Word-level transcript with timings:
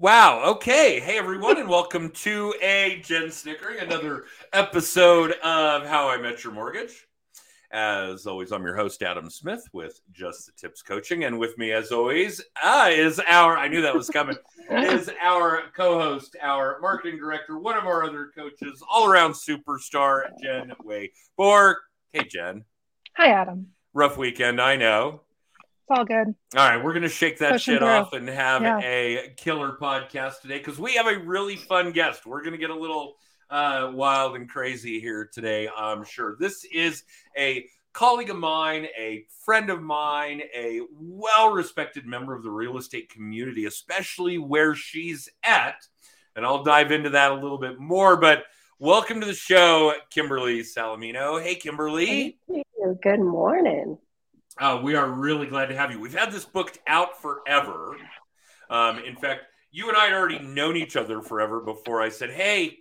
Wow. 0.00 0.42
Okay. 0.52 0.98
Hey, 0.98 1.18
everyone, 1.18 1.58
and 1.58 1.68
welcome 1.68 2.08
to 2.08 2.54
a 2.62 3.02
Jen 3.04 3.30
Snickering, 3.30 3.80
another 3.80 4.24
episode 4.54 5.32
of 5.42 5.84
How 5.84 6.08
I 6.08 6.16
Met 6.16 6.42
Your 6.42 6.54
Mortgage. 6.54 7.06
As 7.70 8.26
always, 8.26 8.50
I'm 8.50 8.62
your 8.62 8.76
host, 8.76 9.02
Adam 9.02 9.28
Smith, 9.28 9.62
with 9.74 10.00
Just 10.10 10.46
the 10.46 10.52
Tips 10.52 10.80
Coaching. 10.80 11.24
And 11.24 11.38
with 11.38 11.58
me, 11.58 11.72
as 11.72 11.92
always, 11.92 12.40
uh, 12.64 12.88
is 12.90 13.20
our, 13.28 13.58
I 13.58 13.68
knew 13.68 13.82
that 13.82 13.94
was 13.94 14.08
coming, 14.08 14.38
is 14.70 15.10
our 15.20 15.64
co 15.76 16.00
host, 16.00 16.34
our 16.40 16.78
marketing 16.80 17.18
director, 17.18 17.58
one 17.58 17.76
of 17.76 17.84
our 17.84 18.02
other 18.02 18.30
coaches, 18.34 18.82
all 18.90 19.06
around 19.06 19.32
superstar, 19.32 20.30
Jen 20.42 20.72
Way 20.82 21.12
Borg. 21.36 21.76
Hey, 22.14 22.24
Jen. 22.24 22.64
Hi, 23.18 23.32
Adam. 23.32 23.66
Rough 23.92 24.16
weekend, 24.16 24.62
I 24.62 24.76
know 24.76 25.20
all 25.90 26.04
good. 26.04 26.34
All 26.56 26.68
right, 26.68 26.82
we're 26.82 26.92
gonna 26.94 27.08
shake 27.08 27.38
that 27.38 27.52
Pushing 27.52 27.74
shit 27.74 27.80
through. 27.80 27.88
off 27.88 28.12
and 28.12 28.28
have 28.28 28.62
yeah. 28.62 28.78
a 28.80 29.34
killer 29.36 29.76
podcast 29.80 30.40
today 30.40 30.58
because 30.58 30.78
we 30.78 30.94
have 30.94 31.06
a 31.06 31.18
really 31.18 31.56
fun 31.56 31.92
guest. 31.92 32.26
We're 32.26 32.42
gonna 32.42 32.58
get 32.58 32.70
a 32.70 32.78
little 32.78 33.16
uh, 33.50 33.90
wild 33.92 34.36
and 34.36 34.48
crazy 34.48 35.00
here 35.00 35.28
today. 35.32 35.68
I'm 35.76 36.04
sure 36.04 36.36
this 36.38 36.64
is 36.72 37.02
a 37.36 37.66
colleague 37.92 38.30
of 38.30 38.36
mine, 38.36 38.86
a 38.96 39.24
friend 39.44 39.70
of 39.70 39.82
mine, 39.82 40.42
a 40.54 40.80
well-respected 40.92 42.06
member 42.06 42.34
of 42.34 42.44
the 42.44 42.50
real 42.50 42.78
estate 42.78 43.08
community, 43.10 43.64
especially 43.64 44.38
where 44.38 44.74
she's 44.74 45.28
at. 45.42 45.74
And 46.36 46.46
I'll 46.46 46.62
dive 46.62 46.92
into 46.92 47.10
that 47.10 47.32
a 47.32 47.34
little 47.34 47.58
bit 47.58 47.80
more. 47.80 48.16
But 48.16 48.44
welcome 48.78 49.20
to 49.20 49.26
the 49.26 49.34
show, 49.34 49.92
Kimberlee 50.14 50.60
Salimeno. 50.60 51.42
Hey, 51.42 51.56
Kimberlee. 51.56 52.36
Good 53.02 53.20
morning. 53.20 53.98
Uh, 54.58 54.80
we 54.82 54.94
are 54.94 55.08
really 55.08 55.46
glad 55.46 55.66
to 55.66 55.76
have 55.76 55.90
you. 55.90 56.00
We've 56.00 56.16
had 56.16 56.32
this 56.32 56.44
booked 56.44 56.78
out 56.86 57.20
forever. 57.20 57.96
Um, 58.68 58.98
in 58.98 59.16
fact, 59.16 59.42
you 59.70 59.88
and 59.88 59.96
I 59.96 60.06
had 60.06 60.14
already 60.14 60.38
known 60.40 60.76
each 60.76 60.96
other 60.96 61.22
forever 61.22 61.60
before 61.60 62.02
I 62.02 62.08
said, 62.08 62.30
Hey, 62.30 62.78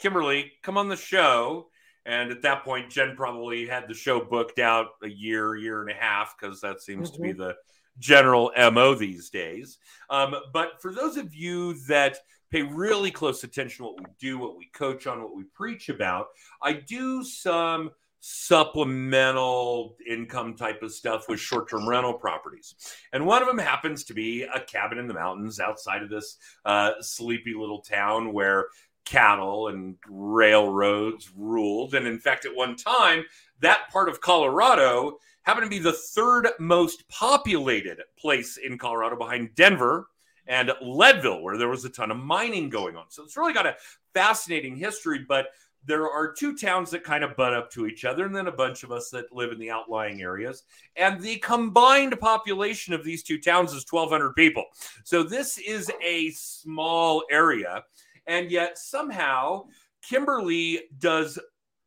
Kimberlee, 0.00 0.50
come 0.62 0.76
on 0.76 0.88
the 0.88 0.96
show. 0.96 1.68
And 2.04 2.32
at 2.32 2.42
that 2.42 2.64
point, 2.64 2.90
Jen 2.90 3.14
probably 3.14 3.66
had 3.66 3.86
the 3.86 3.94
show 3.94 4.24
booked 4.24 4.58
out 4.58 4.88
a 5.04 5.08
year, 5.08 5.54
year 5.54 5.82
and 5.82 5.90
a 5.90 5.94
half, 5.94 6.34
because 6.38 6.60
that 6.60 6.82
seems 6.82 7.10
mm-hmm. 7.10 7.16
to 7.16 7.22
be 7.22 7.28
mm-hmm. 7.30 7.42
the 7.42 7.54
general 7.98 8.50
MO 8.72 8.94
these 8.94 9.30
days. 9.30 9.78
Um, 10.10 10.34
but 10.52 10.80
for 10.80 10.92
those 10.92 11.16
of 11.16 11.34
you 11.34 11.74
that 11.86 12.18
pay 12.50 12.62
really 12.62 13.10
close 13.10 13.44
attention 13.44 13.78
to 13.78 13.90
what 13.90 14.00
we 14.00 14.06
do, 14.18 14.38
what 14.38 14.56
we 14.56 14.68
coach 14.74 15.06
on, 15.06 15.22
what 15.22 15.36
we 15.36 15.44
preach 15.54 15.88
about, 15.88 16.26
I 16.60 16.72
do 16.72 17.22
some 17.22 17.90
supplemental 18.24 19.96
income 20.08 20.54
type 20.54 20.80
of 20.80 20.92
stuff 20.92 21.28
with 21.28 21.40
short 21.40 21.68
term 21.68 21.88
rental 21.88 22.14
properties. 22.14 22.76
And 23.12 23.26
one 23.26 23.42
of 23.42 23.48
them 23.48 23.58
happens 23.58 24.04
to 24.04 24.14
be 24.14 24.44
a 24.44 24.60
cabin 24.60 24.98
in 24.98 25.08
the 25.08 25.14
mountains 25.14 25.58
outside 25.58 26.04
of 26.04 26.08
this 26.08 26.38
uh, 26.64 26.92
sleepy 27.00 27.52
little 27.52 27.80
town 27.80 28.32
where 28.32 28.66
cattle 29.04 29.68
and 29.68 29.96
railroads 30.08 31.32
ruled. 31.36 31.96
And 31.96 32.06
in 32.06 32.20
fact, 32.20 32.44
at 32.44 32.54
one 32.54 32.76
time, 32.76 33.24
that 33.58 33.90
part 33.90 34.08
of 34.08 34.20
Colorado 34.20 35.18
happened 35.42 35.66
to 35.66 35.70
be 35.70 35.80
the 35.80 35.92
third 35.92 36.48
most 36.60 37.08
populated 37.08 37.98
place 38.16 38.56
in 38.56 38.78
Colorado 38.78 39.16
behind 39.16 39.56
Denver 39.56 40.06
and 40.46 40.70
Leadville, 40.80 41.42
where 41.42 41.58
there 41.58 41.68
was 41.68 41.84
a 41.84 41.90
ton 41.90 42.12
of 42.12 42.18
mining 42.18 42.68
going 42.68 42.94
on. 42.94 43.06
So 43.08 43.24
it's 43.24 43.36
really 43.36 43.52
got 43.52 43.66
a 43.66 43.74
fascinating 44.14 44.76
history. 44.76 45.24
But 45.26 45.46
there 45.84 46.08
are 46.08 46.32
two 46.32 46.56
towns 46.56 46.90
that 46.90 47.04
kind 47.04 47.24
of 47.24 47.36
butt 47.36 47.54
up 47.54 47.70
to 47.72 47.86
each 47.86 48.04
other, 48.04 48.24
and 48.24 48.34
then 48.34 48.46
a 48.46 48.52
bunch 48.52 48.82
of 48.84 48.92
us 48.92 49.10
that 49.10 49.32
live 49.32 49.52
in 49.52 49.58
the 49.58 49.70
outlying 49.70 50.22
areas. 50.22 50.62
And 50.96 51.20
the 51.20 51.36
combined 51.38 52.18
population 52.20 52.94
of 52.94 53.04
these 53.04 53.22
two 53.22 53.40
towns 53.40 53.72
is 53.72 53.84
1,200 53.88 54.34
people. 54.34 54.64
So 55.04 55.22
this 55.22 55.58
is 55.58 55.90
a 56.04 56.30
small 56.30 57.24
area. 57.30 57.84
And 58.26 58.50
yet, 58.50 58.78
somehow, 58.78 59.64
Kimberlee 60.08 60.80
does 60.98 61.38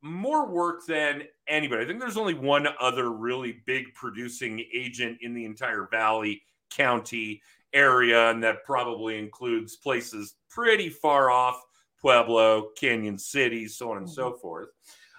more 0.02 0.48
work 0.48 0.86
than 0.86 1.24
anybody. 1.48 1.84
I 1.84 1.88
think 1.88 2.00
there's 2.00 2.18
only 2.18 2.34
one 2.34 2.68
other 2.80 3.12
really 3.12 3.64
big 3.66 3.94
producing 3.94 4.64
agent 4.74 5.18
in 5.22 5.34
the 5.34 5.46
entire 5.46 5.88
valley, 5.90 6.44
county, 6.70 7.42
area, 7.74 8.30
and 8.30 8.44
that 8.44 8.64
probably 8.64 9.18
includes 9.18 9.76
places 9.76 10.36
pretty 10.50 10.90
far 10.90 11.32
off 11.32 11.62
Pueblo, 12.06 12.70
Cañon 12.80 13.20
City, 13.20 13.68
so 13.68 13.90
on 13.90 13.98
and 13.98 14.08
so 14.08 14.30
mm-hmm. 14.30 14.40
forth. 14.40 14.70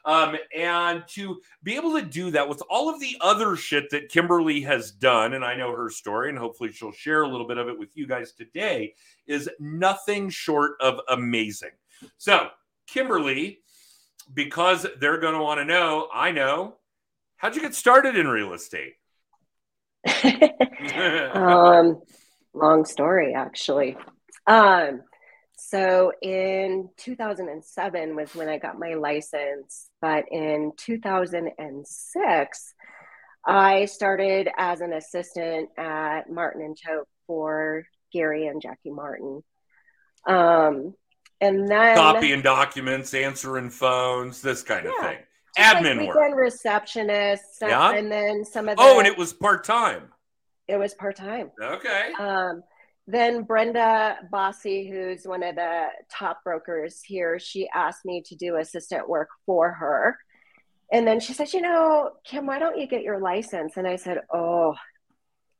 Um, 0.04 0.36
and 0.56 1.02
to 1.08 1.40
be 1.64 1.74
able 1.74 1.94
to 1.94 2.02
do 2.02 2.30
that 2.30 2.48
with 2.48 2.62
all 2.70 2.88
of 2.88 3.00
the 3.00 3.16
other 3.20 3.56
shit 3.56 3.90
that 3.90 4.08
Kimberlee 4.08 4.62
has 4.62 4.92
done, 4.92 5.34
and 5.34 5.44
I 5.44 5.56
know 5.56 5.74
her 5.74 5.90
story, 5.90 6.28
and 6.28 6.38
hopefully 6.38 6.70
she'll 6.70 6.92
share 6.92 7.22
a 7.22 7.28
little 7.28 7.48
bit 7.48 7.58
of 7.58 7.66
it 7.66 7.76
with 7.76 7.96
you 7.96 8.06
guys 8.06 8.34
today, 8.34 8.94
is 9.26 9.50
nothing 9.58 10.30
short 10.30 10.74
of 10.80 11.00
amazing. 11.08 11.72
So, 12.18 12.50
Kimberlee, 12.86 13.58
because 14.32 14.86
they're 15.00 15.18
going 15.18 15.34
to 15.34 15.42
want 15.42 15.58
to 15.58 15.64
know, 15.64 16.06
I 16.14 16.30
know, 16.30 16.76
how'd 17.36 17.56
you 17.56 17.62
get 17.62 17.74
started 17.74 18.14
in 18.14 18.28
real 18.28 18.52
estate? 18.52 18.92
um, 21.34 22.00
long 22.54 22.84
story, 22.84 23.34
actually. 23.34 23.96
Um, 24.46 25.00
so 25.68 26.12
in 26.22 26.90
2007 26.98 28.14
was 28.14 28.32
when 28.36 28.48
I 28.48 28.58
got 28.58 28.78
my 28.78 28.94
license, 28.94 29.88
but 30.00 30.26
in 30.30 30.70
2006, 30.76 32.74
I 33.44 33.84
started 33.86 34.48
as 34.56 34.80
an 34.80 34.92
assistant 34.92 35.70
at 35.76 36.30
Martin 36.30 36.62
and 36.62 36.78
Tope 36.80 37.08
for 37.26 37.82
Gary 38.12 38.46
and 38.46 38.62
Jackie 38.62 38.92
Martin. 38.92 39.42
Um, 40.24 40.94
and 41.40 41.68
then 41.68 41.96
copying 41.96 42.42
documents, 42.42 43.12
answering 43.12 43.70
phones, 43.70 44.40
this 44.40 44.62
kind 44.62 44.84
yeah, 44.84 44.92
of 44.92 45.14
thing. 45.14 45.18
Admin 45.58 46.06
like 46.06 46.14
work. 46.14 46.36
receptionist. 46.36 47.42
Yeah. 47.60 47.90
And 47.90 48.12
then 48.12 48.44
some 48.44 48.68
of 48.68 48.76
the, 48.76 48.82
Oh, 48.84 49.00
and 49.00 49.08
it 49.08 49.18
was 49.18 49.32
part 49.32 49.64
time. 49.64 50.12
It 50.68 50.76
was 50.76 50.94
part 50.94 51.16
time. 51.16 51.50
Okay. 51.60 52.12
Um, 52.20 52.62
then 53.06 53.42
Brenda 53.42 54.18
Bossy, 54.30 54.88
who's 54.88 55.26
one 55.26 55.42
of 55.42 55.54
the 55.54 55.86
top 56.10 56.42
brokers 56.42 57.02
here, 57.02 57.38
she 57.38 57.68
asked 57.72 58.04
me 58.04 58.22
to 58.26 58.34
do 58.34 58.56
assistant 58.56 59.08
work 59.08 59.28
for 59.44 59.72
her. 59.72 60.18
And 60.90 61.06
then 61.06 61.20
she 61.20 61.32
said, 61.32 61.52
You 61.52 61.60
know, 61.60 62.10
Kim, 62.24 62.46
why 62.46 62.58
don't 62.58 62.78
you 62.78 62.86
get 62.86 63.02
your 63.02 63.20
license? 63.20 63.76
And 63.76 63.86
I 63.86 63.96
said, 63.96 64.22
Oh, 64.32 64.74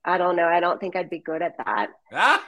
I 0.05 0.19
don't 0.19 0.37
know. 0.37 0.47
I 0.47 0.61
don't 0.61 0.81
think 0.81 0.97
I'd 0.97 1.11
be 1.11 1.19
good 1.19 1.43
at 1.43 1.57
that. 1.65 1.91
Ah. 2.12 2.45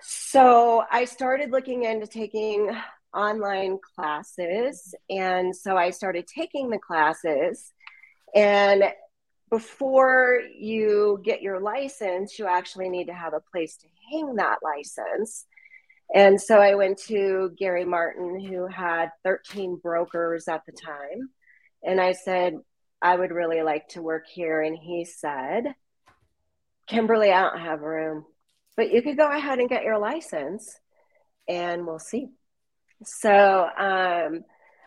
So 0.00 0.84
I 0.90 1.04
started 1.04 1.50
looking 1.50 1.84
into 1.84 2.06
taking 2.06 2.74
online 3.14 3.78
classes. 3.94 4.94
And 5.10 5.54
so 5.54 5.76
I 5.76 5.90
started 5.90 6.26
taking 6.26 6.70
the 6.70 6.78
classes. 6.78 7.72
And 8.34 8.84
before 9.52 10.40
you 10.58 11.20
get 11.22 11.42
your 11.42 11.60
license, 11.60 12.38
you 12.38 12.46
actually 12.46 12.88
need 12.88 13.08
to 13.08 13.12
have 13.12 13.34
a 13.34 13.50
place 13.52 13.76
to 13.76 13.86
hang 14.10 14.36
that 14.36 14.60
license. 14.62 15.44
And 16.14 16.40
so 16.40 16.58
I 16.58 16.74
went 16.74 16.96
to 17.08 17.52
Gary 17.58 17.84
Martin, 17.84 18.40
who 18.40 18.66
had 18.66 19.10
13 19.24 19.76
brokers 19.76 20.48
at 20.48 20.62
the 20.64 20.72
time. 20.72 21.28
And 21.84 22.00
I 22.00 22.12
said, 22.12 22.54
I 23.02 23.14
would 23.14 23.30
really 23.30 23.60
like 23.60 23.88
to 23.88 24.00
work 24.00 24.26
here. 24.26 24.62
And 24.62 24.74
he 24.74 25.04
said, 25.04 25.74
Kimberlee, 26.86 27.30
I 27.30 27.42
don't 27.42 27.60
have 27.60 27.82
room, 27.82 28.24
but 28.74 28.90
you 28.90 29.02
could 29.02 29.18
go 29.18 29.30
ahead 29.30 29.58
and 29.58 29.68
get 29.68 29.84
your 29.84 29.98
license 29.98 30.80
and 31.46 31.86
we'll 31.86 31.98
see. 31.98 32.28
So 33.04 33.68
um, 33.78 34.44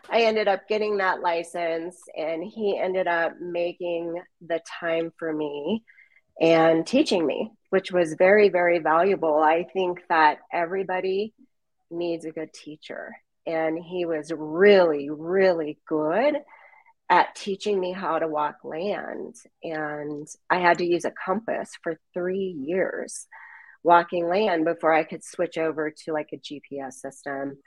I 0.08 0.22
ended 0.22 0.48
up 0.48 0.68
getting 0.68 0.98
that 0.98 1.20
license, 1.20 2.00
and 2.16 2.42
he 2.44 2.78
ended 2.78 3.06
up 3.06 3.40
making 3.40 4.20
the 4.40 4.60
time 4.80 5.12
for 5.18 5.32
me 5.32 5.84
and 6.40 6.86
teaching 6.86 7.26
me, 7.26 7.52
which 7.70 7.90
was 7.90 8.14
very, 8.14 8.48
very 8.48 8.78
valuable. 8.78 9.36
I 9.36 9.64
think 9.72 10.00
that 10.08 10.38
everybody 10.52 11.34
needs 11.90 12.24
a 12.24 12.30
good 12.30 12.52
teacher. 12.52 13.14
And 13.46 13.78
he 13.78 14.04
was 14.06 14.32
really, 14.36 15.08
really 15.10 15.78
good 15.88 16.36
at 17.08 17.34
teaching 17.36 17.78
me 17.78 17.92
how 17.92 18.18
to 18.18 18.26
walk 18.28 18.56
land. 18.64 19.36
And 19.62 20.26
I 20.50 20.58
had 20.58 20.78
to 20.78 20.84
use 20.84 21.04
a 21.04 21.12
compass 21.12 21.70
for 21.82 21.98
three 22.12 22.54
years 22.58 23.26
walking 23.82 24.28
land 24.28 24.64
before 24.64 24.92
I 24.92 25.04
could 25.04 25.24
switch 25.24 25.56
over 25.56 25.92
to 26.04 26.12
like 26.12 26.30
a 26.32 26.38
GPS 26.38 26.94
system 26.94 27.58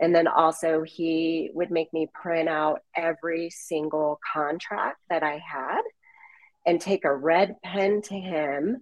and 0.00 0.14
then 0.14 0.26
also, 0.28 0.82
he 0.82 1.50
would 1.54 1.70
make 1.70 1.92
me 1.92 2.08
print 2.12 2.48
out 2.48 2.80
every 2.94 3.50
single 3.50 4.20
contract 4.32 4.98
that 5.08 5.22
I 5.22 5.38
had 5.38 5.82
and 6.66 6.80
take 6.80 7.04
a 7.04 7.14
red 7.14 7.56
pen 7.62 8.02
to 8.02 8.14
him. 8.14 8.78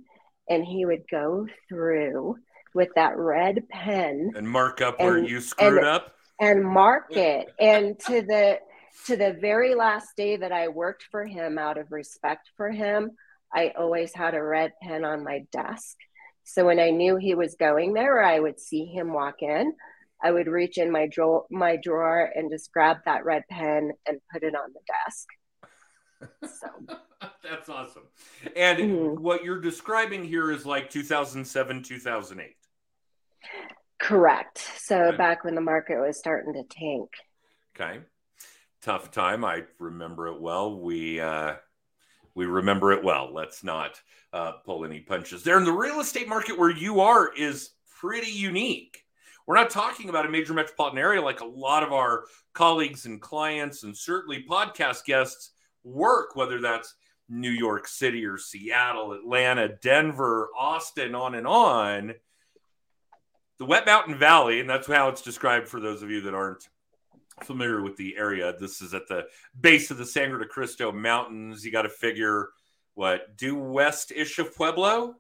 And 0.49 0.65
he 0.65 0.85
would 0.85 1.05
go 1.11 1.47
through 1.69 2.37
with 2.75 2.89
that 2.97 3.17
red 3.17 3.69
pen 3.69 4.33
and 4.37 4.49
mark 4.49 4.81
up 4.81 4.97
and, 4.99 5.09
where 5.09 5.19
you 5.19 5.41
screwed 5.41 5.79
and, 5.79 5.87
up 5.87 6.15
and 6.41 6.65
mark 6.65 7.07
it. 7.13 7.49
and 7.61 7.99
to 8.01 8.23
the 8.23 8.59
to 9.07 9.17
the 9.17 9.37
very 9.41 9.75
last 9.75 10.17
day 10.17 10.37
that 10.37 10.53
I 10.53 10.69
worked 10.69 11.05
for 11.11 11.25
him 11.25 11.59
out 11.59 11.79
of 11.79 11.93
respect 11.93 12.51
for 12.57 12.71
him, 12.71 13.13
I 13.53 13.73
always 13.79 14.15
had 14.15 14.35
a 14.35 14.43
red 14.43 14.73
pen 14.83 15.05
on 15.05 15.25
my 15.25 15.45
desk 15.53 15.97
So 16.45 16.67
when 16.67 16.79
I 16.79 16.91
knew 16.91 17.17
he 17.17 17.35
was 17.35 17.55
going 17.55 17.95
there, 17.95 18.23
I 18.23 18.39
would 18.39 18.61
see 18.61 18.85
him 18.85 19.13
walk 19.13 19.43
in, 19.43 19.75
I 20.25 20.31
would 20.31 20.47
reach 20.47 20.79
in 20.79 20.91
my 20.91 21.07
drawer, 21.07 21.45
my 21.51 21.77
drawer, 21.77 22.31
and 22.35 22.51
just 22.51 22.73
grab 22.73 22.97
that 23.05 23.27
red 23.27 23.43
pen 23.51 23.93
and 24.07 24.21
put 24.33 24.43
it 24.43 24.55
on 24.55 24.73
the 24.73 24.81
desk. 25.05 25.29
So 26.61 26.97
that's 27.43 27.69
awesome. 27.69 28.05
And 28.57 28.79
mm-hmm. 28.79 29.23
what 29.23 29.45
you're 29.45 29.61
describing 29.61 30.25
here 30.25 30.51
is 30.51 30.65
like 30.65 30.89
2007, 30.89 31.83
2008. 31.83 32.57
Correct. 34.01 34.67
So 34.79 35.03
okay. 35.03 35.17
back 35.19 35.45
when 35.45 35.55
the 35.55 35.61
market 35.61 36.01
was 36.01 36.19
starting 36.19 36.55
to 36.55 36.63
tank. 36.63 37.11
Okay. 37.77 38.01
Tough 38.81 39.11
time. 39.11 39.45
I 39.45 39.65
remember 39.79 40.29
it 40.29 40.41
well. 40.41 40.81
We 40.81 41.21
uh 41.21 41.57
we 42.35 42.47
remember 42.47 42.93
it 42.93 43.05
well. 43.05 43.33
Let's 43.33 43.63
not 43.63 44.01
uh, 44.33 44.53
pull 44.65 44.85
any 44.85 45.01
punches 45.01 45.45
there. 45.45 45.57
And 45.57 45.67
the 45.67 45.73
real 45.73 46.01
estate 46.01 46.29
market 46.29 46.59
where 46.59 46.71
you 46.71 47.01
are 47.01 47.33
is 47.33 47.71
pretty 48.01 48.33
unique. 48.33 49.04
We're 49.47 49.57
not 49.57 49.71
talking 49.71 50.09
about 50.09 50.27
a 50.27 50.31
major 50.31 50.55
metropolitan 50.55 50.99
area 50.99 51.21
like 51.21 51.41
a 51.41 51.47
lot 51.47 51.83
of 51.83 51.93
our 51.93 52.25
colleagues 52.55 53.05
and 53.05 53.21
clients, 53.21 53.83
and 53.83 53.97
certainly 53.97 54.45
podcast 54.49 55.05
guests 55.05 55.51
work, 55.83 56.35
whether 56.35 56.61
that's 56.61 56.95
New 57.29 57.51
York 57.51 57.87
City 57.87 58.25
or 58.25 58.39
Seattle, 58.39 59.13
Atlanta, 59.13 59.69
Denver, 59.83 60.49
Austin, 60.59 61.15
on 61.15 61.35
and 61.35 61.47
on. 61.47 62.15
The 63.59 63.67
Wet 63.67 63.87
Mountain 63.87 64.19
Valley, 64.19 64.61
and 64.61 64.69
that's 64.69 64.87
how 64.87 65.09
it's 65.09 65.23
described 65.23 65.69
for 65.69 65.79
those 65.79 66.03
of 66.03 66.11
you 66.11 66.23
that 66.23 66.35
aren't 66.35 66.69
familiar 67.43 67.83
with 67.83 67.97
the 67.97 68.17
area. 68.17 68.55
This 68.59 68.81
is 68.81 68.95
at 68.95 69.09
the 69.09 69.27
base 69.61 69.91
of 69.91 69.99
the 69.99 70.07
Sangre 70.07 70.39
de 70.39 70.47
Cristo 70.47 70.91
Mountains. 70.91 71.65
You 71.65 71.73
got 71.73 71.83
to 71.83 71.89
figure 71.89 72.49
what 72.95 73.37
due 73.37 73.57
west 73.57 74.13
ish 74.15 74.39
of 74.39 74.55
Pueblo? 74.55 75.17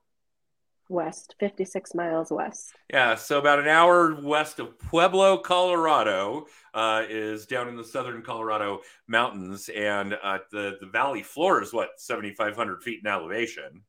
West, 0.89 1.35
56 1.41 1.95
miles 1.95 2.31
west. 2.31 2.75
Yeah, 2.91 3.15
so 3.15 3.39
about 3.39 3.59
an 3.59 3.69
hour 3.69 4.21
west 4.21 4.59
of 4.59 4.79
Pueblo, 4.79 5.39
Colorado, 5.39 6.47
uh, 6.75 7.05
is 7.09 7.47
down 7.47 7.69
in 7.69 7.77
the 7.77 7.85
southern 7.85 8.23
Colorado 8.23 8.81
mountains, 9.09 9.69
and 9.69 10.17
uh, 10.23 10.39
the 10.51 10.77
the 10.81 10.87
valley 10.87 11.23
floor 11.23 11.63
is 11.63 11.73
what 11.73 11.99
7,500 11.99 12.83
feet 12.83 13.01
in 13.03 13.11
elevation. 13.11 13.83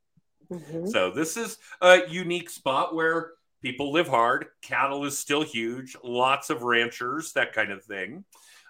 Mm-hmm. 0.51 0.87
So 0.87 1.11
this 1.11 1.37
is 1.37 1.57
a 1.81 2.07
unique 2.07 2.49
spot 2.49 2.95
where 2.95 3.31
people 3.61 3.91
live 3.91 4.07
hard. 4.07 4.45
Cattle 4.61 5.05
is 5.05 5.17
still 5.17 5.41
huge. 5.41 5.95
Lots 6.03 6.49
of 6.49 6.63
ranchers, 6.63 7.33
that 7.33 7.53
kind 7.53 7.71
of 7.71 7.83
thing. 7.83 8.23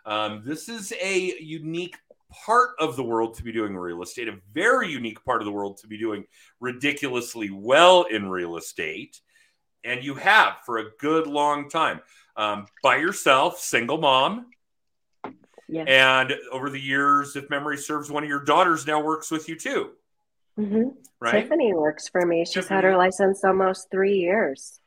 Um, 0.06 0.42
this 0.46 0.70
is 0.70 0.94
a 1.02 1.34
unique 1.40 1.98
part 2.32 2.72
of 2.80 2.96
the 2.96 3.04
world 3.04 3.36
to 3.36 3.44
be 3.44 3.52
doing 3.52 3.76
real 3.76 4.02
estate, 4.02 4.28
a 4.28 4.38
very 4.54 4.90
unique 4.90 5.24
part 5.24 5.42
of 5.42 5.46
the 5.46 5.52
world 5.52 5.78
to 5.78 5.88
be 5.88 5.98
doing 5.98 6.26
ridiculously 6.60 7.50
well 7.50 8.04
in 8.04 8.30
real 8.30 8.58
estate. 8.58 9.20
And 9.84 10.04
you 10.04 10.16
have 10.16 10.58
for 10.66 10.80
a 10.80 10.90
good 11.00 11.28
long 11.28 11.70
time 11.70 12.02
um, 12.36 12.66
by 12.84 12.98
yourself, 12.98 13.60
single 13.60 13.98
mom. 13.98 14.48
Yeah. 15.68 15.84
And 15.84 16.34
over 16.52 16.70
the 16.70 16.80
years, 16.80 17.36
if 17.36 17.50
memory 17.50 17.78
serves, 17.78 18.12
one 18.12 18.24
of 18.24 18.30
your 18.30 18.44
daughters 18.44 18.86
now 18.86 19.02
works 19.02 19.32
with 19.32 19.50
you 19.50 19.58
too. 19.58 19.92
Mm-hmm. 20.60 20.90
Right? 21.20 21.42
Tiffany 21.42 21.74
works 21.74 22.08
for 22.08 22.26
me. 22.26 22.46
She's 22.46 22.54
Tiffany. 22.54 22.76
had 22.76 22.84
her 22.84 22.98
license 22.98 23.44
almost 23.44 23.90
three 23.92 24.18
years. 24.18 24.80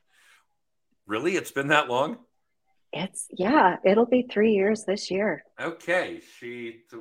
Really? 1.06 1.36
It's 1.36 1.50
been 1.50 1.68
that 1.68 1.88
long? 1.88 2.18
It's 2.92 3.26
yeah, 3.30 3.76
it'll 3.84 4.06
be 4.06 4.22
three 4.22 4.52
years 4.52 4.84
this 4.84 5.10
year. 5.10 5.44
Okay, 5.60 6.20
she. 6.38 6.82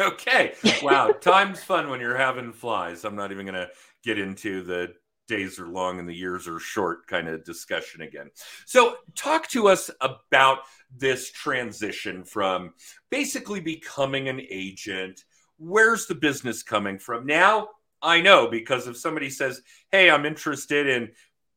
Okay, 0.00 0.54
wow. 0.82 1.12
Time's 1.20 1.62
fun 1.62 1.90
when 1.90 2.00
you're 2.00 2.16
having 2.16 2.52
flies. 2.52 3.04
I'm 3.04 3.14
not 3.14 3.30
even 3.30 3.44
gonna 3.44 3.68
get 4.02 4.18
into 4.18 4.62
the 4.62 4.94
days 5.28 5.58
are 5.58 5.68
long 5.68 5.98
and 5.98 6.08
the 6.08 6.14
years 6.14 6.48
are 6.48 6.58
short 6.58 7.06
kind 7.06 7.28
of 7.28 7.44
discussion 7.44 8.02
again. 8.02 8.30
So, 8.66 8.96
talk 9.14 9.48
to 9.48 9.68
us 9.68 9.90
about 10.00 10.60
this 10.96 11.30
transition 11.30 12.24
from 12.24 12.74
basically 13.10 13.60
becoming 13.60 14.28
an 14.28 14.40
agent. 14.50 15.24
Where's 15.58 16.06
the 16.06 16.14
business 16.14 16.62
coming 16.62 16.98
from 16.98 17.26
now? 17.26 17.68
I 18.02 18.20
know 18.20 18.48
because 18.48 18.88
if 18.88 18.96
somebody 18.96 19.30
says, 19.30 19.62
"Hey, 19.90 20.10
I'm 20.10 20.26
interested 20.26 20.88
in 20.88 21.12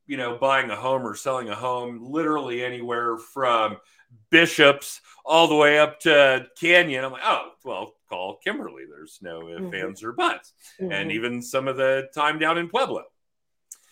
you 0.07 0.17
know, 0.17 0.37
buying 0.37 0.69
a 0.69 0.75
home 0.75 1.05
or 1.05 1.15
selling 1.15 1.49
a 1.49 1.55
home 1.55 1.99
literally 2.01 2.63
anywhere 2.63 3.17
from 3.17 3.77
Bishops 4.29 5.01
all 5.23 5.47
the 5.47 5.55
way 5.55 5.79
up 5.79 5.99
to 6.01 6.45
Canyon. 6.59 7.05
I'm 7.05 7.11
like, 7.11 7.21
oh, 7.25 7.51
well, 7.63 7.93
call 8.09 8.39
Kimberlee. 8.43 8.85
There's 8.89 9.19
no 9.21 9.49
ifs, 9.49 9.61
mm-hmm. 9.61 9.75
ands, 9.75 10.03
or 10.03 10.13
buts. 10.13 10.53
Mm-hmm. 10.79 10.91
And 10.91 11.11
even 11.11 11.41
some 11.41 11.67
of 11.67 11.77
the 11.77 12.09
time 12.13 12.39
down 12.39 12.57
in 12.57 12.69
Pueblo. 12.69 13.03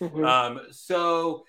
Mm-hmm. 0.00 0.24
Um, 0.24 0.60
so 0.70 1.44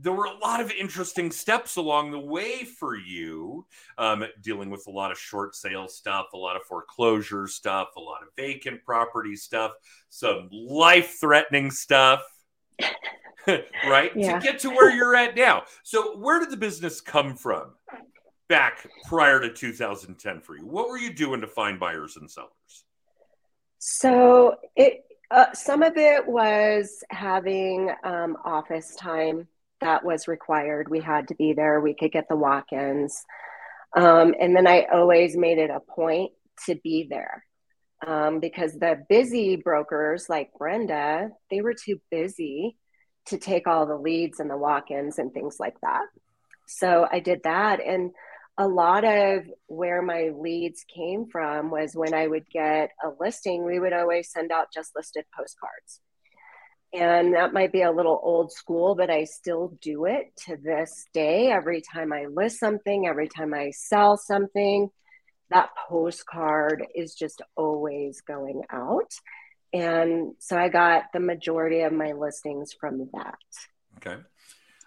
there 0.00 0.12
were 0.12 0.26
a 0.26 0.38
lot 0.38 0.60
of 0.60 0.70
interesting 0.70 1.30
steps 1.32 1.76
along 1.76 2.12
the 2.12 2.20
way 2.20 2.64
for 2.64 2.96
you, 2.96 3.66
um, 3.98 4.24
dealing 4.40 4.70
with 4.70 4.86
a 4.86 4.90
lot 4.90 5.10
of 5.10 5.18
short 5.18 5.56
sale 5.56 5.88
stuff, 5.88 6.26
a 6.32 6.36
lot 6.36 6.56
of 6.56 6.62
foreclosure 6.62 7.48
stuff, 7.48 7.88
a 7.96 8.00
lot 8.00 8.22
of 8.22 8.28
vacant 8.36 8.84
property 8.84 9.34
stuff, 9.34 9.72
some 10.08 10.48
life 10.52 11.16
threatening 11.20 11.70
stuff. 11.70 12.22
right? 13.86 14.12
Yeah. 14.14 14.38
To 14.38 14.44
get 14.44 14.58
to 14.60 14.70
where 14.70 14.94
you're 14.94 15.14
at 15.14 15.36
now. 15.36 15.64
So, 15.82 16.16
where 16.16 16.40
did 16.40 16.50
the 16.50 16.56
business 16.56 17.00
come 17.00 17.36
from 17.36 17.72
back 18.48 18.86
prior 19.06 19.40
to 19.40 19.52
2010 19.52 20.40
for 20.40 20.56
you? 20.56 20.66
What 20.66 20.88
were 20.88 20.98
you 20.98 21.12
doing 21.12 21.40
to 21.40 21.46
find 21.46 21.78
buyers 21.78 22.16
and 22.16 22.30
sellers? 22.30 22.84
So, 23.78 24.56
it 24.76 25.04
uh, 25.30 25.52
some 25.52 25.82
of 25.82 25.96
it 25.96 26.26
was 26.26 27.04
having 27.10 27.90
um, 28.02 28.36
office 28.44 28.94
time 28.96 29.46
that 29.80 30.04
was 30.04 30.26
required. 30.26 30.88
We 30.88 31.00
had 31.00 31.28
to 31.28 31.34
be 31.34 31.52
there. 31.52 31.80
We 31.80 31.94
could 31.94 32.12
get 32.12 32.28
the 32.28 32.36
walk-ins, 32.36 33.24
um, 33.96 34.34
and 34.40 34.56
then 34.56 34.66
I 34.66 34.86
always 34.92 35.36
made 35.36 35.58
it 35.58 35.70
a 35.70 35.80
point 35.80 36.32
to 36.66 36.74
be 36.76 37.06
there 37.08 37.44
um, 38.06 38.40
because 38.40 38.72
the 38.74 39.04
busy 39.08 39.56
brokers 39.56 40.26
like 40.28 40.50
Brenda, 40.58 41.30
they 41.50 41.60
were 41.60 41.74
too 41.74 42.00
busy 42.10 42.76
to 43.26 43.38
take 43.38 43.66
all 43.66 43.86
the 43.86 43.96
leads 43.96 44.40
and 44.40 44.50
the 44.50 44.56
walk-ins 44.56 45.18
and 45.18 45.32
things 45.32 45.56
like 45.58 45.78
that. 45.82 46.06
So 46.66 47.06
I 47.10 47.20
did 47.20 47.42
that 47.44 47.80
and 47.80 48.12
a 48.58 48.66
lot 48.66 49.04
of 49.04 49.44
where 49.68 50.02
my 50.02 50.30
leads 50.34 50.84
came 50.92 51.26
from 51.26 51.70
was 51.70 51.94
when 51.94 52.12
I 52.12 52.26
would 52.26 52.50
get 52.50 52.90
a 53.02 53.10
listing, 53.20 53.64
we 53.64 53.78
would 53.78 53.92
always 53.92 54.32
send 54.32 54.50
out 54.50 54.72
just 54.74 54.96
listed 54.96 55.24
postcards. 55.34 56.00
And 56.92 57.34
that 57.34 57.52
might 57.52 57.70
be 57.70 57.82
a 57.82 57.92
little 57.92 58.20
old 58.20 58.50
school, 58.50 58.96
but 58.96 59.10
I 59.10 59.24
still 59.24 59.78
do 59.80 60.06
it 60.06 60.32
to 60.46 60.56
this 60.56 61.06
day. 61.12 61.52
Every 61.52 61.82
time 61.82 62.12
I 62.12 62.26
list 62.26 62.58
something, 62.58 63.06
every 63.06 63.28
time 63.28 63.54
I 63.54 63.70
sell 63.70 64.16
something, 64.16 64.90
that 65.50 65.70
postcard 65.88 66.86
is 66.94 67.14
just 67.14 67.42
always 67.56 68.20
going 68.20 68.62
out. 68.70 69.12
And 69.72 70.34
so 70.38 70.56
I 70.56 70.68
got 70.68 71.04
the 71.12 71.20
majority 71.20 71.80
of 71.80 71.92
my 71.92 72.12
listings 72.12 72.72
from 72.78 73.08
that. 73.12 73.38
Okay. 73.98 74.20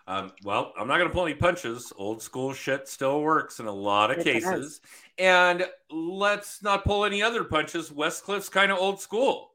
Um, 0.08 0.32
well, 0.44 0.74
I'm 0.78 0.88
not 0.88 0.98
going 0.98 1.10
to 1.10 1.14
pull 1.14 1.26
any 1.26 1.36
punches. 1.36 1.94
Old 1.96 2.22
school 2.22 2.54
shit 2.54 2.88
still 2.88 3.22
works 3.22 3.60
in 3.60 3.68
a 3.68 3.72
lot 3.72 4.12
of 4.12 4.18
it 4.20 4.24
cases. 4.24 4.80
Does. 4.80 4.82
And 5.18 5.66
let's 5.92 6.64
not 6.64 6.84
pull 6.84 7.06
any 7.06 7.22
other 7.22 7.44
punches. 7.44 7.92
Westcliffe's 7.92 8.50
kind 8.50 8.72
of 8.72 8.80
old 8.80 9.00
school. 9.00 9.52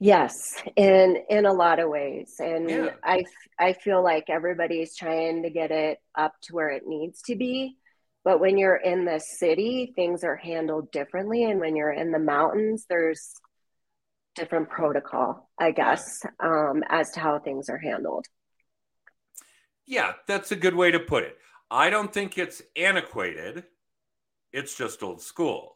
Yes, 0.00 0.60
in 0.76 1.22
in 1.30 1.46
a 1.46 1.52
lot 1.52 1.78
of 1.78 1.88
ways, 1.88 2.34
and 2.38 2.68
yeah. 2.68 2.90
I 3.02 3.24
I 3.58 3.72
feel 3.72 4.02
like 4.02 4.28
everybody's 4.28 4.96
trying 4.96 5.44
to 5.44 5.50
get 5.50 5.70
it 5.70 5.98
up 6.14 6.34
to 6.42 6.54
where 6.54 6.68
it 6.70 6.82
needs 6.86 7.22
to 7.22 7.36
be. 7.36 7.76
But 8.24 8.40
when 8.40 8.56
you're 8.56 8.76
in 8.76 9.04
the 9.04 9.20
city, 9.20 9.92
things 9.94 10.24
are 10.24 10.36
handled 10.36 10.90
differently. 10.90 11.44
And 11.44 11.60
when 11.60 11.76
you're 11.76 11.92
in 11.92 12.10
the 12.10 12.18
mountains, 12.18 12.86
there's 12.88 13.34
different 14.34 14.70
protocol, 14.70 15.50
I 15.60 15.72
guess, 15.72 16.24
um, 16.40 16.82
as 16.88 17.10
to 17.12 17.20
how 17.20 17.38
things 17.38 17.68
are 17.68 17.78
handled. 17.78 18.26
Yeah, 19.86 20.12
that's 20.26 20.52
a 20.52 20.56
good 20.56 20.74
way 20.74 20.90
to 20.90 20.98
put 20.98 21.24
it. 21.24 21.36
I 21.70 21.90
don't 21.90 22.12
think 22.12 22.38
it's 22.38 22.62
antiquated, 22.76 23.64
it's 24.52 24.76
just 24.76 25.02
old 25.02 25.20
school. 25.20 25.72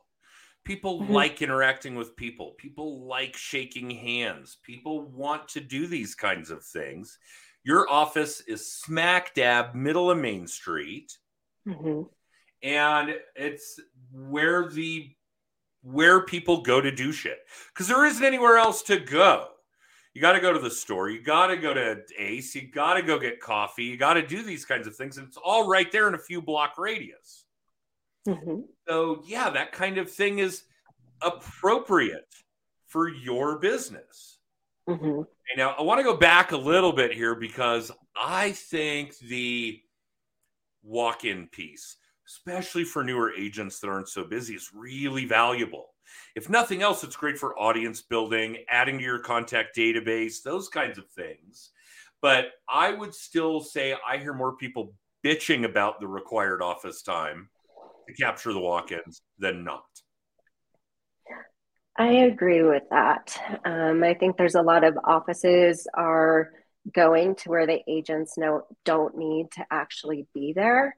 People 0.64 1.02
mm-hmm. 1.02 1.12
like 1.12 1.42
interacting 1.42 1.96
with 1.96 2.16
people, 2.16 2.54
people 2.56 3.06
like 3.06 3.36
shaking 3.36 3.90
hands, 3.90 4.56
people 4.62 5.02
want 5.02 5.48
to 5.48 5.60
do 5.60 5.86
these 5.86 6.14
kinds 6.14 6.50
of 6.50 6.64
things. 6.64 7.18
Your 7.62 7.88
office 7.90 8.40
is 8.40 8.72
smack 8.72 9.34
dab 9.34 9.74
middle 9.74 10.10
of 10.10 10.18
Main 10.18 10.46
Street. 10.46 11.18
Mm-hmm 11.66 12.02
and 12.62 13.14
it's 13.36 13.80
where 14.12 14.68
the 14.68 15.10
where 15.82 16.24
people 16.24 16.62
go 16.62 16.80
to 16.80 16.90
do 16.90 17.12
shit 17.12 17.38
because 17.72 17.88
there 17.88 18.04
isn't 18.04 18.24
anywhere 18.24 18.56
else 18.56 18.82
to 18.82 18.98
go. 18.98 19.48
You 20.14 20.20
got 20.20 20.32
to 20.32 20.40
go 20.40 20.52
to 20.52 20.58
the 20.58 20.70
store. 20.70 21.10
You 21.10 21.22
got 21.22 21.46
to 21.48 21.56
go 21.56 21.72
to 21.72 21.98
Ace. 22.18 22.54
You 22.54 22.68
got 22.68 22.94
to 22.94 23.02
go 23.02 23.18
get 23.18 23.40
coffee. 23.40 23.84
You 23.84 23.96
got 23.96 24.14
to 24.14 24.26
do 24.26 24.42
these 24.42 24.64
kinds 24.64 24.86
of 24.86 24.96
things, 24.96 25.16
and 25.16 25.28
it's 25.28 25.36
all 25.36 25.68
right 25.68 25.90
there 25.92 26.08
in 26.08 26.14
a 26.14 26.18
few 26.18 26.42
block 26.42 26.76
radius. 26.76 27.44
Mm-hmm. 28.26 28.62
So 28.88 29.22
yeah, 29.26 29.50
that 29.50 29.72
kind 29.72 29.98
of 29.98 30.10
thing 30.10 30.40
is 30.40 30.64
appropriate 31.22 32.34
for 32.86 33.08
your 33.08 33.58
business. 33.58 34.38
Mm-hmm. 34.88 35.20
now 35.58 35.74
I 35.78 35.82
want 35.82 35.98
to 35.98 36.04
go 36.04 36.16
back 36.16 36.52
a 36.52 36.56
little 36.56 36.92
bit 36.92 37.12
here 37.12 37.34
because 37.34 37.92
I 38.16 38.52
think 38.52 39.18
the 39.18 39.82
walk-in 40.82 41.46
piece, 41.48 41.96
especially 42.28 42.84
for 42.84 43.02
newer 43.02 43.32
agents 43.32 43.80
that 43.80 43.88
aren't 43.88 44.08
so 44.08 44.24
busy, 44.24 44.54
is 44.54 44.70
really 44.74 45.24
valuable. 45.24 45.86
If 46.34 46.50
nothing 46.50 46.82
else, 46.82 47.02
it's 47.02 47.16
great 47.16 47.38
for 47.38 47.58
audience 47.58 48.02
building, 48.02 48.58
adding 48.70 48.98
to 48.98 49.04
your 49.04 49.18
contact 49.18 49.76
database, 49.76 50.42
those 50.42 50.68
kinds 50.68 50.98
of 50.98 51.08
things. 51.10 51.70
But 52.20 52.50
I 52.68 52.92
would 52.92 53.14
still 53.14 53.60
say 53.60 53.94
I 54.06 54.18
hear 54.18 54.34
more 54.34 54.56
people 54.56 54.94
bitching 55.24 55.64
about 55.64 56.00
the 56.00 56.06
required 56.06 56.62
office 56.62 57.02
time 57.02 57.48
to 58.06 58.14
capture 58.14 58.52
the 58.52 58.60
walk 58.60 58.92
ins 58.92 59.22
than 59.38 59.64
not. 59.64 59.84
I 61.96 62.10
agree 62.12 62.62
with 62.62 62.84
that. 62.90 63.36
Um, 63.64 64.04
I 64.04 64.14
think 64.14 64.36
there's 64.36 64.54
a 64.54 64.62
lot 64.62 64.84
of 64.84 64.96
offices 65.02 65.86
are 65.94 66.50
going 66.94 67.34
to 67.36 67.48
where 67.48 67.66
the 67.66 67.80
agents 67.88 68.38
know 68.38 68.62
don't 68.84 69.16
need 69.16 69.50
to 69.52 69.66
actually 69.70 70.26
be 70.32 70.52
there 70.52 70.94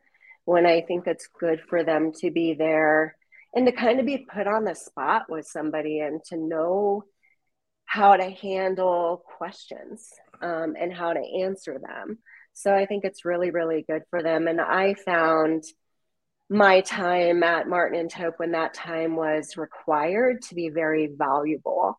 when 0.51 0.67
I 0.67 0.81
think 0.81 1.07
it's 1.07 1.29
good 1.39 1.61
for 1.69 1.85
them 1.85 2.11
to 2.15 2.33
be 2.33 2.55
there 2.55 3.17
and 3.55 3.67
to 3.67 3.73
kind 3.73 4.01
of 4.01 4.07
be 4.07 4.27
put 4.35 4.49
on 4.49 4.65
the 4.65 4.75
spot 4.75 5.27
with 5.29 5.47
somebody 5.47 6.01
and 6.01 6.21
to 6.25 6.37
know 6.37 7.05
how 7.85 8.17
to 8.17 8.29
handle 8.29 9.23
questions 9.39 10.09
um, 10.43 10.75
and 10.77 10.93
how 10.93 11.13
to 11.13 11.21
answer 11.21 11.79
them. 11.79 12.19
So 12.53 12.75
I 12.75 12.87
think 12.87 13.05
it's 13.05 13.25
really, 13.25 13.53
really 13.53 13.85
good 13.89 14.03
for 14.11 14.25
them. 14.25 14.49
And 14.49 14.61
I 14.61 14.95
found 14.95 15.63
my 16.49 16.81
time 16.81 17.45
at 17.45 17.69
Martin 17.69 18.01
and 18.01 18.11
Tope 18.11 18.35
when 18.39 18.51
that 18.51 18.75
time 18.75 19.15
was 19.15 19.57
required 19.57 20.43
to 20.43 20.57
be 20.57 20.69
very 20.69 21.11
valuable 21.17 21.97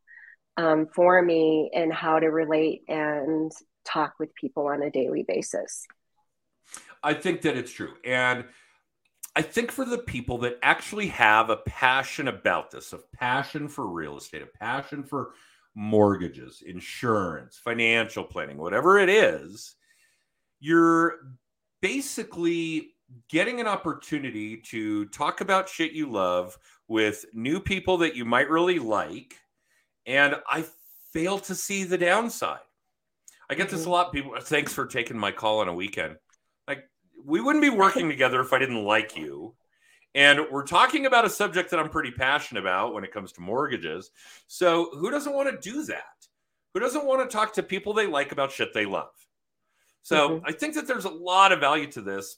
um, 0.57 0.87
for 0.93 1.21
me 1.21 1.69
in 1.71 1.89
how 1.89 2.19
to 2.19 2.27
relate 2.27 2.81
and 2.89 3.49
talk 3.85 4.15
with 4.19 4.35
people 4.35 4.67
on 4.67 4.83
a 4.83 4.91
daily 4.91 5.23
basis. 5.25 5.87
I 7.03 7.13
think 7.13 7.41
that 7.41 7.57
it's 7.57 7.71
true. 7.71 7.93
And 8.05 8.45
I 9.35 9.41
think 9.41 9.71
for 9.71 9.85
the 9.85 9.99
people 9.99 10.37
that 10.39 10.59
actually 10.61 11.07
have 11.07 11.49
a 11.49 11.57
passion 11.57 12.27
about 12.27 12.71
this, 12.71 12.93
a 12.93 12.99
passion 13.13 13.67
for 13.67 13.87
real 13.87 14.17
estate, 14.17 14.41
a 14.41 14.57
passion 14.57 15.03
for 15.03 15.33
mortgages, 15.73 16.61
insurance, 16.65 17.57
financial 17.63 18.23
planning, 18.23 18.57
whatever 18.57 18.99
it 18.99 19.09
is, 19.09 19.75
you're 20.59 21.19
basically 21.81 22.89
getting 23.29 23.59
an 23.59 23.67
opportunity 23.67 24.57
to 24.57 25.05
talk 25.07 25.41
about 25.41 25.69
shit 25.69 25.93
you 25.93 26.09
love 26.09 26.57
with 26.87 27.25
new 27.33 27.59
people 27.59 27.97
that 27.97 28.15
you 28.15 28.25
might 28.25 28.49
really 28.49 28.79
like. 28.79 29.35
And 30.05 30.35
I 30.49 30.65
fail 31.13 31.39
to 31.39 31.55
see 31.55 31.83
the 31.83 31.97
downside. 31.97 32.59
I 33.49 33.55
get 33.55 33.69
this 33.69 33.81
a 33.81 33.83
mm-hmm. 33.83 33.91
lot. 33.91 34.13
People, 34.13 34.33
thanks 34.41 34.73
for 34.73 34.85
taking 34.85 35.17
my 35.17 35.31
call 35.31 35.59
on 35.59 35.67
a 35.67 35.73
weekend. 35.73 36.17
Like, 36.67 36.89
we 37.23 37.41
wouldn't 37.41 37.61
be 37.61 37.69
working 37.69 38.09
together 38.09 38.41
if 38.41 38.53
I 38.53 38.59
didn't 38.59 38.83
like 38.83 39.15
you. 39.15 39.55
And 40.13 40.41
we're 40.51 40.65
talking 40.65 41.05
about 41.05 41.25
a 41.25 41.29
subject 41.29 41.71
that 41.71 41.79
I'm 41.79 41.89
pretty 41.89 42.11
passionate 42.11 42.59
about 42.59 42.93
when 42.93 43.03
it 43.03 43.13
comes 43.13 43.31
to 43.33 43.41
mortgages. 43.41 44.11
So, 44.47 44.89
who 44.93 45.09
doesn't 45.09 45.33
want 45.33 45.49
to 45.49 45.71
do 45.71 45.85
that? 45.85 46.03
Who 46.73 46.79
doesn't 46.79 47.05
want 47.05 47.29
to 47.29 47.33
talk 47.33 47.53
to 47.53 47.63
people 47.63 47.93
they 47.93 48.07
like 48.07 48.31
about 48.31 48.51
shit 48.51 48.73
they 48.73 48.85
love? 48.85 49.11
So, 50.01 50.29
mm-hmm. 50.29 50.45
I 50.45 50.51
think 50.51 50.75
that 50.75 50.87
there's 50.87 51.05
a 51.05 51.09
lot 51.09 51.51
of 51.51 51.59
value 51.59 51.87
to 51.91 52.01
this 52.01 52.37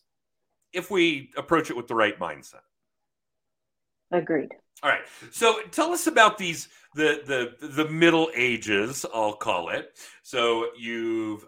if 0.72 0.92
we 0.92 1.32
approach 1.38 1.70
it 1.70 1.78
with 1.78 1.88
the 1.88 1.96
right 1.96 2.20
mindset. 2.20 2.62
Agreed. 4.12 4.52
All 4.82 4.90
right. 4.90 5.04
So 5.32 5.62
tell 5.72 5.92
us 5.92 6.08
about 6.08 6.38
these 6.38 6.68
the 6.94 7.22
the 7.60 7.68
the 7.68 7.88
middle 7.90 8.30
ages, 8.36 9.06
I'll 9.14 9.34
call 9.34 9.70
it. 9.70 9.98
So 10.24 10.68
you've 10.78 11.46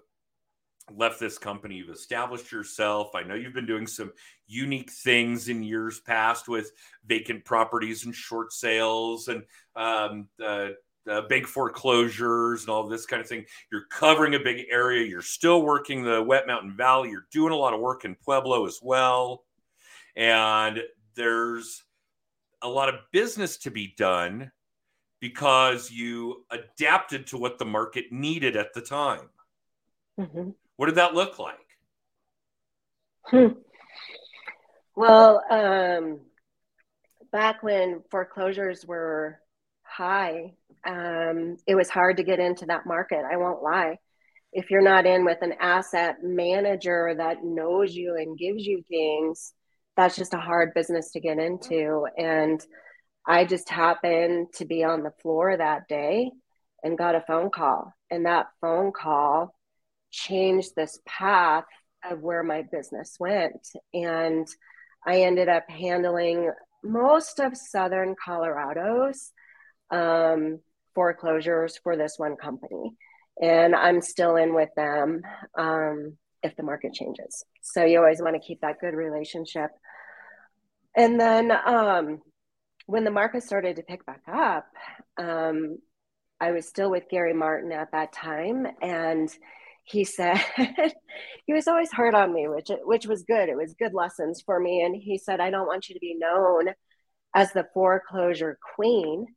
left 0.94 1.20
this 1.20 1.38
company, 1.38 1.76
you've 1.76 1.90
established 1.90 2.52
yourself. 2.52 3.16
I 3.16 3.24
know 3.24 3.36
you've 3.36 3.54
been 3.54 3.66
doing 3.66 3.88
some 3.88 4.12
unique 4.48 4.92
things 4.92 5.50
in 5.50 5.64
years 5.64 6.00
past 6.00 6.48
with 6.48 6.72
vacant 7.06 7.44
properties 7.46 8.06
and 8.06 8.14
short 8.14 8.54
sales 8.54 9.28
and 9.28 9.44
um, 9.76 10.28
uh, 10.44 10.70
uh, 11.10 11.22
big 11.28 11.48
foreclosures 11.48 12.62
and 12.62 12.70
all 12.70 12.88
this 12.88 13.06
kind 13.06 13.22
of 13.22 13.28
thing. 13.28 13.46
You're 13.72 13.86
covering 13.90 14.36
a 14.36 14.40
big 14.40 14.66
area. 14.70 15.06
You're 15.06 15.22
still 15.22 15.62
working 15.62 16.04
the 16.04 16.22
Wet 16.22 16.48
Mountain 16.48 16.76
Valley. 16.76 17.10
You're 17.10 17.28
doing 17.32 17.54
a 17.54 17.58
lot 17.58 17.74
of 17.74 17.80
work 17.80 18.06
in 18.06 18.16
Pueblo 18.16 18.66
as 18.66 18.80
well. 18.82 19.44
And 20.16 20.82
there's 21.16 21.84
a 22.62 22.70
lot 22.70 22.90
of 22.90 22.96
business 23.12 23.58
to 23.58 23.72
be 23.72 23.94
done 23.98 24.52
because 25.20 25.92
you 25.92 26.46
adapted 26.52 27.28
to 27.28 27.38
what 27.38 27.58
the 27.58 27.66
market 27.66 28.06
needed 28.12 28.56
at 28.56 28.74
the 28.74 28.82
time. 28.82 29.30
Mm-hmm. 30.20 30.50
What 30.78 30.88
did 30.88 30.96
that 30.96 31.14
look 31.14 31.40
like? 31.40 31.56
Hmm. 33.24 33.60
Well, 34.96 35.42
um, 35.50 36.20
back 37.32 37.64
when 37.64 38.04
foreclosures 38.10 38.86
were 38.86 39.40
high 39.84 40.54
um, 40.86 41.58
it 41.66 41.76
was 41.76 41.90
hard 41.90 42.18
to 42.18 42.24
get 42.24 42.40
into 42.40 42.68
that 42.68 42.86
market. 42.86 43.24
I 43.30 43.38
won't 43.38 43.64
lie. 43.64 43.98
If 44.54 44.70
you're 44.70 44.82
not 44.82 45.06
in 45.06 45.26
with 45.26 45.40
an 45.42 45.56
asset 45.60 46.18
manager 46.22 47.14
that 47.18 47.44
knows 47.44 47.96
you 47.96 48.16
and 48.16 48.38
gives 48.38 48.66
you 48.66 48.84
things, 48.88 49.54
that's 49.98 50.16
just 50.16 50.34
a 50.34 50.40
hard 50.40 50.74
business 50.74 51.12
to 51.12 51.20
get 51.20 51.40
into. 51.40 52.06
And 52.18 52.62
I 53.28 53.46
just 53.46 53.70
happened 53.70 54.48
to 54.56 54.66
be 54.66 54.84
on 54.84 55.04
the 55.04 55.14
floor 55.22 55.58
that 55.58 55.88
day 55.88 56.32
and 56.84 56.98
got 56.98 57.16
a 57.16 57.24
phone 57.28 57.50
call. 57.50 57.92
And 58.12 58.26
that 58.26 58.48
phone 58.62 58.92
call 58.92 59.55
changed 60.16 60.72
this 60.76 61.00
path 61.06 61.66
of 62.10 62.22
where 62.22 62.44
my 62.44 62.64
business 62.72 63.18
went. 63.20 63.68
And 63.94 64.48
I 65.06 65.22
ended 65.22 65.50
up 65.50 65.70
handling 65.70 66.52
most 66.84 67.40
of 67.40 67.58
Southern 67.58 68.16
Colorado's 68.24 69.32
um, 69.92 70.60
foreclosures 70.94 71.78
for 71.84 71.98
this 71.98 72.16
one 72.18 72.36
company. 72.36 72.92
And 73.42 73.76
I'm 73.76 74.02
still 74.02 74.38
in 74.38 74.54
with 74.54 74.70
them 74.76 75.22
um, 75.58 76.18
if 76.42 76.56
the 76.56 76.64
market 76.64 76.94
changes. 76.94 77.44
So 77.62 77.84
you 77.84 78.00
always 78.00 78.22
want 78.22 78.36
to 78.36 78.48
keep 78.48 78.62
that 78.62 78.80
good 78.80 78.94
relationship. 78.94 79.72
And 80.96 81.20
then 81.20 81.52
um, 81.52 82.22
when 82.86 83.04
the 83.04 83.12
market 83.12 83.44
started 83.44 83.76
to 83.76 83.84
pick 83.84 84.06
back 84.06 84.22
up, 84.32 84.68
um, 85.18 85.80
I 86.40 86.52
was 86.52 86.68
still 86.68 86.90
with 86.90 87.10
Gary 87.10 87.34
Martin 87.34 87.72
at 87.72 87.92
that 87.92 88.14
time. 88.14 88.68
And 88.82 89.30
he 89.86 90.04
said, 90.04 90.42
he 91.46 91.54
was 91.54 91.68
always 91.68 91.92
hard 91.92 92.16
on 92.16 92.34
me, 92.34 92.48
which, 92.48 92.70
which 92.84 93.06
was 93.08 93.24
good. 93.24 93.50
It 93.50 93.56
was 93.56 93.74
good 93.74 93.94
lessons 93.94 94.42
for 94.46 94.60
me. 94.60 94.82
And 94.82 94.96
he 94.96 95.18
said, 95.18 95.40
I 95.40 95.52
don't 95.52 95.68
want 95.68 95.88
you 95.88 95.96
to 95.96 96.00
be 96.00 96.16
known 96.16 96.70
as 97.34 97.52
the 97.54 97.68
foreclosure 97.74 98.58
queen 98.76 99.28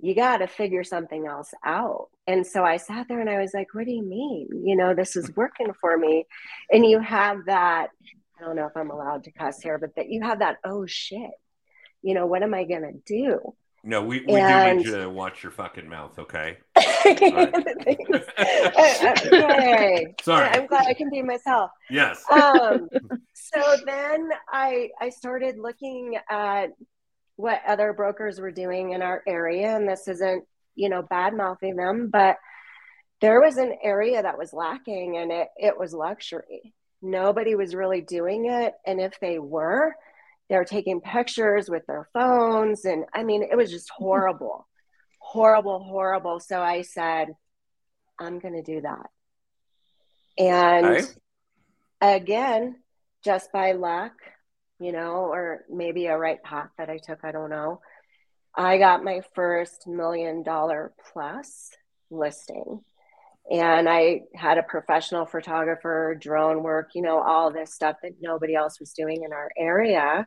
you 0.00 0.14
got 0.14 0.38
to 0.38 0.46
figure 0.46 0.84
something 0.84 1.26
else 1.26 1.52
out. 1.64 2.08
And 2.26 2.46
so 2.46 2.64
I 2.64 2.76
sat 2.76 3.08
there 3.08 3.20
and 3.20 3.30
I 3.30 3.40
was 3.40 3.52
like, 3.52 3.74
what 3.74 3.84
do 3.84 3.90
you 3.90 4.04
mean? 4.04 4.48
You 4.64 4.76
know, 4.76 4.94
this 4.94 5.16
is 5.16 5.34
working 5.34 5.72
for 5.80 5.96
me. 5.96 6.24
And 6.70 6.86
you 6.86 7.00
have 7.00 7.46
that, 7.46 7.88
I 8.38 8.44
don't 8.44 8.56
know 8.56 8.66
if 8.66 8.76
I'm 8.76 8.90
allowed 8.90 9.24
to 9.24 9.32
cuss 9.32 9.60
here, 9.60 9.78
but 9.78 9.96
that 9.96 10.08
you 10.08 10.22
have 10.22 10.38
that, 10.38 10.58
oh 10.64 10.86
shit, 10.86 11.30
you 12.02 12.14
know, 12.14 12.26
what 12.26 12.42
am 12.42 12.54
I 12.54 12.64
going 12.64 12.82
to 12.82 12.92
do? 13.06 13.54
No, 13.82 14.02
we, 14.02 14.20
we 14.20 14.36
and... 14.36 14.78
do 14.78 14.84
need 14.84 14.96
you 14.96 15.02
to 15.02 15.10
watch 15.10 15.42
your 15.42 15.52
fucking 15.52 15.88
mouth, 15.88 16.18
okay? 16.18 16.58
Yay. 19.32 20.14
Sorry. 20.22 20.48
I'm 20.52 20.66
glad 20.66 20.86
I 20.86 20.94
can 20.94 21.10
be 21.10 21.22
myself. 21.22 21.70
Yes. 21.90 22.22
Um, 22.30 22.88
so 23.34 23.76
then 23.86 24.30
I 24.52 24.90
I 25.00 25.08
started 25.10 25.56
looking 25.58 26.18
at 26.30 26.70
what 27.38 27.62
other 27.66 27.92
brokers 27.92 28.40
were 28.40 28.50
doing 28.50 28.90
in 28.92 29.00
our 29.00 29.22
area. 29.26 29.74
And 29.76 29.88
this 29.88 30.08
isn't, 30.08 30.44
you 30.74 30.88
know, 30.88 31.02
bad 31.02 31.34
mouthing 31.34 31.76
them, 31.76 32.10
but 32.12 32.36
there 33.20 33.40
was 33.40 33.58
an 33.58 33.76
area 33.82 34.20
that 34.20 34.36
was 34.36 34.52
lacking 34.52 35.16
and 35.16 35.30
it, 35.30 35.48
it 35.56 35.78
was 35.78 35.94
luxury. 35.94 36.74
Nobody 37.00 37.54
was 37.54 37.76
really 37.76 38.00
doing 38.00 38.46
it. 38.46 38.74
And 38.84 39.00
if 39.00 39.20
they 39.20 39.38
were, 39.38 39.94
they 40.48 40.56
were 40.56 40.64
taking 40.64 41.00
pictures 41.00 41.70
with 41.70 41.86
their 41.86 42.08
phones. 42.12 42.84
And 42.84 43.04
I 43.14 43.22
mean, 43.22 43.44
it 43.44 43.56
was 43.56 43.70
just 43.70 43.88
horrible, 43.96 44.66
horrible, 45.28 45.80
horrible. 45.80 46.40
So 46.40 46.62
I 46.62 46.80
said, 46.80 47.28
I'm 48.18 48.38
going 48.38 48.54
to 48.54 48.62
do 48.62 48.80
that. 48.80 49.10
And 50.38 50.86
right. 50.86 51.14
again, 52.00 52.76
just 53.22 53.52
by 53.52 53.72
luck, 53.72 54.12
you 54.80 54.90
know, 54.90 55.26
or 55.26 55.66
maybe 55.68 56.06
a 56.06 56.16
right 56.16 56.42
path 56.42 56.70
that 56.78 56.88
I 56.88 56.96
took. 56.96 57.24
I 57.24 57.32
don't 57.32 57.50
know. 57.50 57.80
I 58.54 58.78
got 58.78 59.04
my 59.04 59.20
first 59.34 59.86
million 59.86 60.42
dollar 60.42 60.94
plus 61.12 61.72
listing. 62.10 62.80
And 63.50 63.86
I 63.86 64.22
had 64.34 64.56
a 64.56 64.62
professional 64.62 65.26
photographer, 65.26 66.16
drone 66.18 66.62
work, 66.62 66.90
you 66.94 67.02
know, 67.02 67.22
all 67.22 67.52
this 67.52 67.74
stuff 67.74 67.96
that 68.02 68.12
nobody 68.20 68.54
else 68.54 68.80
was 68.80 68.94
doing 68.94 69.24
in 69.24 69.32
our 69.34 69.50
area. 69.58 70.26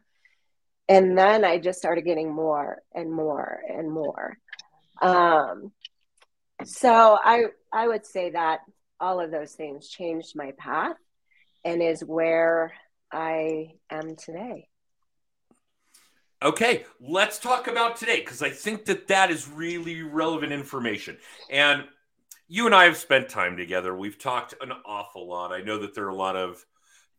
And 0.88 1.18
then 1.18 1.44
I 1.44 1.58
just 1.58 1.80
started 1.80 2.04
getting 2.04 2.32
more 2.32 2.84
and 2.94 3.12
more 3.12 3.62
and 3.68 3.92
more. 3.92 4.38
Um, 5.02 5.72
so 6.64 7.18
I 7.22 7.46
I 7.74 7.88
would 7.88 8.06
say 8.06 8.32
that 8.32 8.60
all 9.00 9.20
of 9.20 9.32
those 9.32 9.54
things 9.54 9.90
changed 9.90 10.36
my 10.36 10.52
path 10.58 10.96
and 11.66 11.82
is 11.82 12.04
where 12.04 12.74
I 13.12 13.74
am 13.90 14.16
today. 14.16 14.68
Okay, 16.44 16.86
let's 17.00 17.38
talk 17.38 17.68
about 17.68 17.98
today 17.98 18.20
because 18.20 18.42
I 18.42 18.50
think 18.50 18.86
that 18.86 19.08
that 19.08 19.30
is 19.30 19.48
really 19.48 20.02
relevant 20.02 20.52
information. 20.52 21.18
And 21.52 21.84
you 22.48 22.66
and 22.66 22.74
I 22.74 22.86
have 22.86 22.98
spent 22.98 23.30
time 23.30 23.58
together. 23.58 23.96
We've 23.96 24.18
talked 24.18 24.56
an 24.60 24.72
awful 24.86 25.28
lot. 25.28 25.52
I 25.52 25.62
know 25.62 25.78
that 25.80 25.94
there 25.94 26.06
are 26.06 26.10
a 26.10 26.16
lot 26.16 26.36
of 26.36 26.66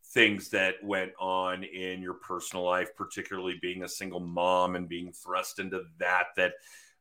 things 0.07 0.49
that 0.49 0.75
went 0.83 1.11
on 1.19 1.63
in 1.63 2.01
your 2.01 2.15
personal 2.15 2.65
life, 2.65 2.95
particularly 2.95 3.57
being 3.61 3.83
a 3.83 3.89
single 3.89 4.19
mom 4.19 4.75
and 4.75 4.89
being 4.89 5.11
thrust 5.11 5.59
into 5.59 5.83
that, 5.99 6.27
that 6.35 6.53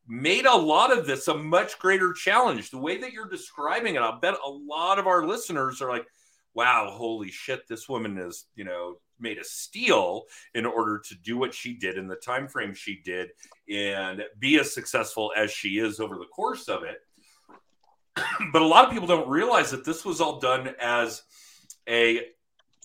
made 0.07 0.47
a 0.47 0.57
lot 0.57 0.97
of 0.97 1.07
this 1.07 1.29
a 1.29 1.35
much 1.35 1.79
greater 1.79 2.13
challenge. 2.13 2.71
The 2.71 2.79
way 2.79 2.99
that 2.99 3.13
you're 3.13 3.29
describing 3.29 3.95
it, 3.95 4.03
I'll 4.03 4.21
bet 4.21 4.35
a 4.45 4.51
lot 4.51 4.99
of 4.99 5.07
our 5.07 5.27
listeners 5.27 5.81
are 5.81 5.91
like, 5.91 6.07
wow, 6.55 6.91
holy 6.91 7.31
shit, 7.31 7.67
this 7.69 7.89
woman 7.89 8.19
is, 8.19 8.47
you 8.57 8.65
know, 8.65 8.97
made 9.19 9.39
a 9.39 9.45
steal 9.45 10.25
in 10.55 10.67
order 10.67 10.99
to 10.99 11.15
do 11.15 11.39
what 11.39 11.55
she 11.55 11.75
did 11.75 11.97
in 11.97 12.09
the 12.09 12.17
time 12.17 12.49
frame 12.49 12.75
she 12.75 13.01
did 13.05 13.31
and 13.71 14.23
be 14.39 14.59
as 14.59 14.75
successful 14.75 15.33
as 15.37 15.51
she 15.51 15.79
is 15.79 16.01
over 16.01 16.17
the 16.19 16.27
course 16.27 16.69
of 16.69 16.83
it. 16.83 16.99
but 18.53 18.63
a 18.63 18.67
lot 18.67 18.85
of 18.85 18.93
people 18.93 19.07
don't 19.07 19.29
realize 19.29 19.71
that 19.71 19.85
this 19.85 20.05
was 20.05 20.21
all 20.21 20.41
done 20.41 20.75
as 20.81 21.23
a 21.89 22.27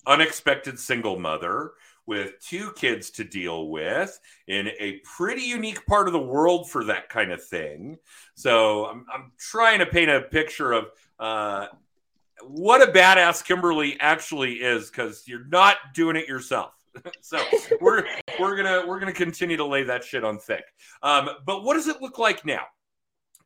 unexpected 0.06 0.78
single 0.78 1.18
mother 1.18 1.72
with 2.08 2.40
two 2.40 2.72
kids 2.72 3.10
to 3.10 3.22
deal 3.22 3.68
with 3.68 4.18
in 4.46 4.68
a 4.80 4.98
pretty 5.04 5.42
unique 5.42 5.84
part 5.84 6.06
of 6.06 6.14
the 6.14 6.18
world 6.18 6.70
for 6.70 6.82
that 6.84 7.10
kind 7.10 7.30
of 7.30 7.44
thing. 7.44 7.98
So 8.34 8.86
I'm, 8.86 9.04
I'm 9.12 9.32
trying 9.38 9.80
to 9.80 9.86
paint 9.86 10.10
a 10.10 10.22
picture 10.22 10.72
of 10.72 10.86
uh, 11.20 11.66
what 12.42 12.80
a 12.80 12.90
badass 12.90 13.44
Kimberlee 13.44 13.98
actually 14.00 14.54
is 14.54 14.88
because 14.88 15.28
you're 15.28 15.44
not 15.48 15.76
doing 15.92 16.16
it 16.16 16.26
yourself. 16.26 16.72
so 17.20 17.38
we're 17.82 18.04
we're 18.40 18.56
gonna 18.56 18.86
we're 18.86 18.98
gonna 18.98 19.12
continue 19.12 19.58
to 19.58 19.66
lay 19.66 19.82
that 19.82 20.02
shit 20.02 20.24
on 20.24 20.38
thick. 20.38 20.64
Um, 21.02 21.28
but 21.44 21.62
what 21.62 21.74
does 21.74 21.88
it 21.88 22.00
look 22.00 22.18
like 22.18 22.46
now? 22.46 22.62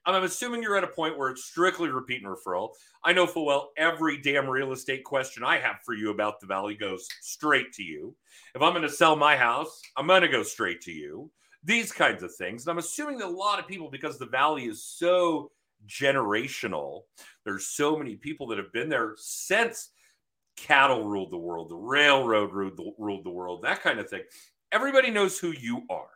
I'm 0.04 0.24
assuming 0.24 0.62
you're 0.62 0.76
at 0.76 0.84
a 0.84 0.88
point 0.88 1.16
where 1.16 1.30
it's 1.30 1.44
strictly 1.44 1.88
repeat 1.88 2.22
and 2.22 2.34
referral. 2.34 2.70
I 3.04 3.12
know 3.12 3.26
full 3.26 3.46
well 3.46 3.70
every 3.76 4.20
damn 4.20 4.48
real 4.48 4.72
estate 4.72 5.04
question 5.04 5.44
I 5.44 5.58
have 5.58 5.76
for 5.84 5.94
you 5.94 6.10
about 6.10 6.40
the 6.40 6.46
valley 6.46 6.74
goes 6.74 7.08
straight 7.20 7.72
to 7.74 7.82
you. 7.82 8.14
If 8.54 8.62
I'm 8.62 8.72
going 8.72 8.82
to 8.82 8.88
sell 8.88 9.16
my 9.16 9.36
house, 9.36 9.80
I'm 9.96 10.06
going 10.06 10.22
to 10.22 10.28
go 10.28 10.42
straight 10.42 10.80
to 10.82 10.92
you. 10.92 11.30
These 11.64 11.92
kinds 11.92 12.22
of 12.22 12.34
things. 12.34 12.64
And 12.66 12.72
I'm 12.72 12.78
assuming 12.78 13.18
that 13.18 13.28
a 13.28 13.30
lot 13.30 13.60
of 13.60 13.68
people, 13.68 13.90
because 13.90 14.18
the 14.18 14.26
valley 14.26 14.64
is 14.64 14.84
so 14.84 15.52
generational, 15.86 17.02
there's 17.44 17.66
so 17.68 17.96
many 17.96 18.16
people 18.16 18.48
that 18.48 18.58
have 18.58 18.72
been 18.72 18.88
there 18.88 19.14
since 19.16 19.90
cattle 20.56 21.04
ruled 21.04 21.30
the 21.30 21.38
world, 21.38 21.70
the 21.70 21.76
railroad 21.76 22.52
ruled 22.52 22.76
the, 22.76 22.92
ruled 22.98 23.24
the 23.24 23.30
world, 23.30 23.62
that 23.62 23.82
kind 23.82 24.00
of 24.00 24.10
thing. 24.10 24.22
Everybody 24.72 25.10
knows 25.10 25.38
who 25.38 25.52
you 25.52 25.82
are. 25.88 26.08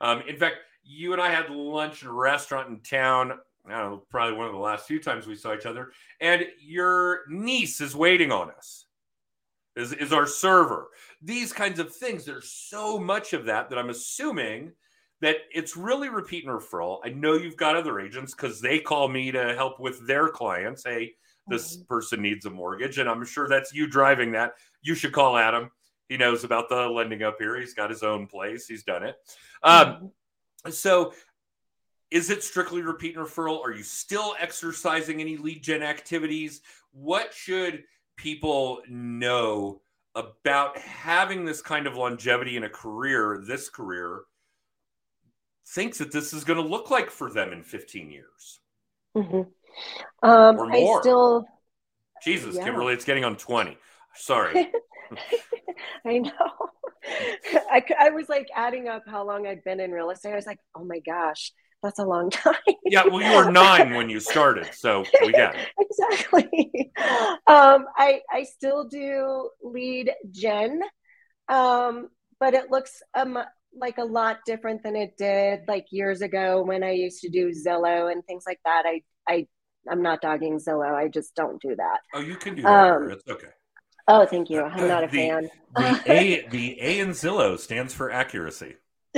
Um, 0.00 0.22
in 0.28 0.36
fact, 0.36 0.56
you 0.88 1.12
and 1.12 1.20
I 1.20 1.30
had 1.30 1.50
lunch 1.50 2.02
in 2.02 2.08
a 2.08 2.12
restaurant 2.12 2.68
in 2.68 2.80
town. 2.80 3.32
I 3.66 3.80
don't 3.80 3.90
know, 3.90 4.02
probably 4.10 4.36
one 4.36 4.46
of 4.46 4.52
the 4.52 4.58
last 4.58 4.86
few 4.86 4.98
times 4.98 5.26
we 5.26 5.36
saw 5.36 5.54
each 5.54 5.66
other. 5.66 5.92
And 6.20 6.46
your 6.58 7.20
niece 7.28 7.82
is 7.82 7.94
waiting 7.94 8.32
on 8.32 8.50
us, 8.50 8.86
is, 9.76 9.92
is 9.92 10.12
our 10.12 10.26
server. 10.26 10.88
These 11.20 11.52
kinds 11.52 11.78
of 11.78 11.94
things. 11.94 12.24
There's 12.24 12.50
so 12.50 12.98
much 12.98 13.34
of 13.34 13.44
that 13.44 13.68
that 13.68 13.78
I'm 13.78 13.90
assuming 13.90 14.72
that 15.20 15.36
it's 15.52 15.76
really 15.76 16.08
repeat 16.08 16.46
and 16.46 16.58
referral. 16.58 17.00
I 17.04 17.10
know 17.10 17.34
you've 17.34 17.56
got 17.56 17.76
other 17.76 18.00
agents 18.00 18.34
because 18.34 18.60
they 18.60 18.78
call 18.78 19.08
me 19.08 19.30
to 19.32 19.54
help 19.54 19.78
with 19.78 20.06
their 20.06 20.28
clients. 20.28 20.84
Hey, 20.84 21.12
this 21.48 21.76
mm-hmm. 21.76 21.84
person 21.86 22.22
needs 22.22 22.46
a 22.46 22.50
mortgage. 22.50 22.98
And 22.98 23.08
I'm 23.08 23.24
sure 23.24 23.48
that's 23.48 23.74
you 23.74 23.86
driving 23.86 24.32
that. 24.32 24.52
You 24.80 24.94
should 24.94 25.12
call 25.12 25.36
Adam. 25.36 25.70
He 26.08 26.16
knows 26.16 26.44
about 26.44 26.70
the 26.70 26.88
lending 26.88 27.22
up 27.22 27.36
here. 27.38 27.60
He's 27.60 27.74
got 27.74 27.90
his 27.90 28.02
own 28.02 28.26
place. 28.26 28.66
He's 28.66 28.84
done 28.84 29.02
it. 29.02 29.16
Um, 29.62 29.86
mm-hmm. 29.86 30.06
So, 30.70 31.12
is 32.10 32.30
it 32.30 32.42
strictly 32.42 32.82
repeat 32.82 33.16
and 33.16 33.26
referral? 33.26 33.62
Are 33.62 33.72
you 33.72 33.82
still 33.82 34.34
exercising 34.38 35.20
any 35.20 35.36
lead 35.36 35.62
gen 35.62 35.82
activities? 35.82 36.62
What 36.92 37.34
should 37.34 37.84
people 38.16 38.80
know 38.88 39.82
about 40.14 40.76
having 40.78 41.44
this 41.44 41.60
kind 41.60 41.86
of 41.86 41.96
longevity 41.96 42.56
in 42.56 42.64
a 42.64 42.68
career, 42.68 43.42
this 43.46 43.68
career, 43.68 44.22
thinks 45.66 45.98
that 45.98 46.10
this 46.10 46.32
is 46.32 46.44
going 46.44 46.60
to 46.60 46.66
look 46.66 46.90
like 46.90 47.10
for 47.10 47.30
them 47.30 47.52
in 47.52 47.62
15 47.62 48.10
years? 48.10 48.60
Mm-hmm. 49.16 50.28
Um, 50.28 50.58
or 50.58 50.66
more. 50.66 50.98
I 50.98 51.00
still. 51.00 51.46
Jesus, 52.24 52.56
yeah. 52.56 52.64
Kimberlee, 52.64 52.94
it's 52.94 53.04
getting 53.04 53.24
on 53.24 53.36
20. 53.36 53.76
Sorry. 54.14 54.72
I 56.04 56.18
know. 56.18 56.67
I, 57.70 57.84
I 57.98 58.10
was 58.10 58.28
like 58.28 58.48
adding 58.54 58.88
up 58.88 59.04
how 59.06 59.26
long 59.26 59.46
I'd 59.46 59.64
been 59.64 59.80
in 59.80 59.92
real 59.92 60.10
estate. 60.10 60.32
I 60.32 60.36
was 60.36 60.46
like, 60.46 60.60
oh 60.76 60.84
my 60.84 61.00
gosh, 61.00 61.52
that's 61.82 61.98
a 61.98 62.04
long 62.04 62.30
time. 62.30 62.54
yeah, 62.84 63.04
well, 63.06 63.22
you 63.22 63.36
were 63.36 63.50
nine 63.50 63.94
when 63.94 64.10
you 64.10 64.20
started, 64.20 64.68
so 64.72 65.04
we 65.22 65.32
get 65.32 65.54
it. 65.54 65.68
exactly. 65.78 66.92
Um, 67.46 67.86
I 67.96 68.20
I 68.30 68.44
still 68.44 68.84
do 68.84 69.50
lead 69.62 70.12
gen, 70.30 70.82
um, 71.48 72.08
but 72.40 72.54
it 72.54 72.70
looks 72.70 73.02
um 73.14 73.38
like 73.74 73.98
a 73.98 74.04
lot 74.04 74.38
different 74.46 74.82
than 74.82 74.96
it 74.96 75.16
did 75.18 75.60
like 75.68 75.86
years 75.90 76.22
ago 76.22 76.62
when 76.62 76.82
I 76.82 76.92
used 76.92 77.20
to 77.20 77.30
do 77.30 77.50
Zillow 77.50 78.10
and 78.10 78.24
things 78.24 78.44
like 78.46 78.60
that. 78.64 78.84
I 78.86 79.02
I 79.28 79.46
I'm 79.88 80.02
not 80.02 80.20
dogging 80.20 80.58
Zillow. 80.58 80.94
I 80.94 81.08
just 81.08 81.34
don't 81.34 81.60
do 81.62 81.76
that. 81.76 82.00
Oh, 82.14 82.20
you 82.20 82.36
can 82.36 82.54
do 82.54 82.62
that. 82.62 82.92
Um, 82.96 83.10
it's 83.10 83.24
okay. 83.28 83.48
Oh, 84.08 84.24
thank 84.24 84.48
you. 84.48 84.62
I'm 84.62 84.88
not 84.88 85.04
a 85.04 85.06
the, 85.06 85.16
fan. 85.16 85.50
the 85.76 86.02
A 86.12 86.48
the 86.48 86.80
A 86.80 87.00
in 87.00 87.10
Zillow 87.10 87.58
stands 87.58 87.92
for 87.92 88.10
accuracy. 88.10 88.76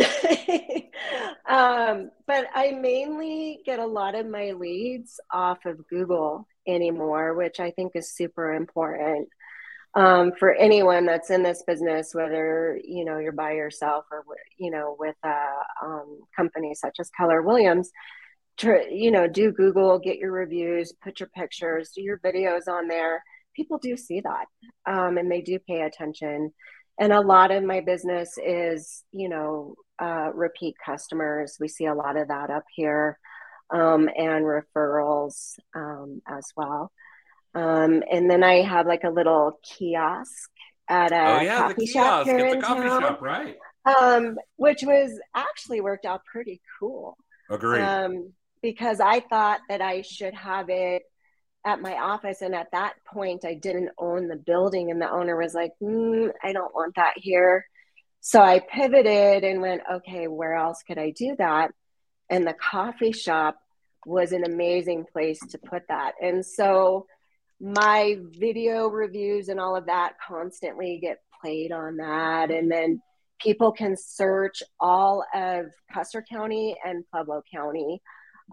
um, 1.49 2.11
but 2.27 2.47
I 2.55 2.73
mainly 2.73 3.61
get 3.65 3.79
a 3.79 3.87
lot 3.87 4.17
of 4.17 4.27
my 4.27 4.51
leads 4.51 5.21
off 5.33 5.65
of 5.65 5.87
Google 5.87 6.47
anymore, 6.67 7.35
which 7.35 7.61
I 7.61 7.71
think 7.71 7.93
is 7.95 8.13
super 8.13 8.53
important 8.55 9.29
um, 9.95 10.33
for 10.33 10.55
anyone 10.55 11.07
that's 11.07 11.31
in 11.31 11.45
this 11.45 11.63
business, 11.65 12.13
whether 12.13 12.81
you 12.83 13.05
know 13.05 13.19
you're 13.19 13.31
by 13.31 13.53
yourself 13.53 14.07
or 14.11 14.25
you 14.59 14.73
know 14.73 14.97
with 14.99 15.17
a 15.25 15.47
um, 15.85 16.19
company 16.35 16.75
such 16.75 16.97
as 16.99 17.11
Keller 17.11 17.43
Williams. 17.43 17.91
To, 18.59 18.85
you 18.91 19.11
know, 19.11 19.27
do 19.27 19.53
Google, 19.53 19.99
get 19.99 20.19
your 20.19 20.33
reviews, 20.33 20.93
put 21.03 21.19
your 21.19 21.31
pictures, 21.31 21.93
do 21.95 22.03
your 22.03 22.19
videos 22.19 22.69
on 22.69 22.89
there 22.89 23.23
people 23.61 23.79
do 23.79 23.95
see 23.95 24.23
that 24.23 24.47
um, 24.87 25.19
and 25.19 25.31
they 25.31 25.43
do 25.43 25.59
pay 25.59 25.83
attention. 25.83 26.53
And 26.99 27.13
a 27.13 27.21
lot 27.21 27.51
of 27.51 27.63
my 27.63 27.81
business 27.81 28.39
is, 28.43 29.05
you 29.13 29.29
know, 29.29 29.75
uh, 29.99 30.31
repeat 30.35 30.77
customers. 30.85 31.59
We 31.61 31.69
see 31.69 31.85
a 31.85 31.95
lot 31.95 32.17
of 32.17 32.29
that 32.29 32.49
up 32.51 32.65
here 32.75 33.19
um, 33.71 34.09
and 34.17 34.45
referrals 34.45 35.57
um, 35.75 36.23
as 36.27 36.47
well. 36.57 36.91
Um, 37.55 38.03
and 38.11 38.31
then 38.31 38.43
I 38.43 38.63
have 38.63 38.87
like 38.87 39.05
a 39.05 39.11
little 39.11 39.59
kiosk 39.63 40.51
at 40.89 41.13
a 41.13 41.39
oh, 41.39 41.41
yeah, 41.41 41.59
coffee 41.59 41.87
shop 41.87 42.27
here 42.27 42.47
in 42.47 42.63
town, 42.63 42.87
shop, 42.87 43.21
right? 43.21 43.57
Um, 43.85 44.37
which 44.57 44.83
was 44.83 45.11
actually 45.35 45.81
worked 45.81 46.07
out 46.07 46.25
pretty 46.25 46.61
cool. 46.79 47.17
Agree. 47.51 47.81
Um, 47.81 48.33
because 48.63 49.01
I 49.01 49.21
thought 49.21 49.61
that 49.69 49.81
I 49.81 50.03
should 50.03 50.35
have 50.35 50.67
it 50.69 51.03
at 51.65 51.81
my 51.81 51.95
office 51.95 52.41
and 52.41 52.55
at 52.55 52.71
that 52.73 52.95
point 53.07 53.45
i 53.45 53.55
didn't 53.55 53.91
own 53.99 54.29
the 54.29 54.37
building 54.37 54.91
and 54.91 55.01
the 55.01 55.11
owner 55.11 55.37
was 55.37 55.55
like 55.55 55.73
mm, 55.83 56.31
i 56.43 56.53
don't 56.53 56.75
want 56.75 56.95
that 56.97 57.15
here. 57.17 57.67
So 58.21 58.41
i 58.41 58.61
pivoted 58.61 59.45
and 59.45 59.61
went 59.61 59.83
okay 59.93 60.27
where 60.29 60.55
else 60.55 60.83
could 60.87 60.99
i 60.99 61.11
do 61.11 61.35
that? 61.39 61.73
And 62.29 62.47
the 62.47 62.55
coffee 62.55 63.13
shop 63.13 63.57
was 64.07 64.33
an 64.33 64.45
amazing 64.45 65.05
place 65.13 65.41
to 65.51 65.59
put 65.59 65.83
that. 65.89 66.13
And 66.23 66.45
so 66.45 67.07
my 67.61 68.17
video 68.39 68.89
reviews 68.89 69.49
and 69.49 69.61
all 69.61 69.77
of 69.77 69.87
that 69.87 70.15
constantly 70.27 70.99
get 71.01 71.19
played 71.41 71.73
on 71.73 71.97
that. 71.97 72.51
And 72.51 72.71
then 72.71 73.03
people 73.41 73.73
can 73.73 73.97
search 73.97 74.63
all 74.79 75.25
of 75.35 75.67
custer 75.93 76.25
county 76.29 76.77
and 76.85 77.05
pueblo 77.13 77.43
county 77.53 78.01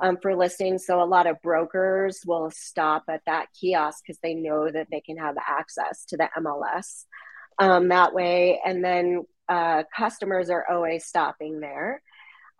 um, 0.02 0.18
for 0.22 0.36
listings. 0.36 0.86
So 0.86 1.02
a 1.02 1.06
lot 1.06 1.28
of 1.28 1.42
brokers 1.42 2.22
will 2.26 2.52
stop 2.52 3.04
at 3.10 3.22
that 3.26 3.48
kiosk 3.60 4.04
because 4.06 4.20
they 4.22 4.34
know 4.34 4.70
that 4.72 4.88
they 4.92 5.02
can 5.02 5.18
have 5.18 5.36
access 5.38 6.06
to 6.06 6.18
the 6.18 6.30
MLS 6.38 7.06
um, 7.60 7.90
that 7.90 8.14
way. 8.14 8.62
And 8.66 8.84
then 8.84 9.26
uh, 9.50 9.84
customers 9.96 10.50
are 10.50 10.66
always 10.70 11.06
stopping 11.06 11.60
there. 11.60 12.02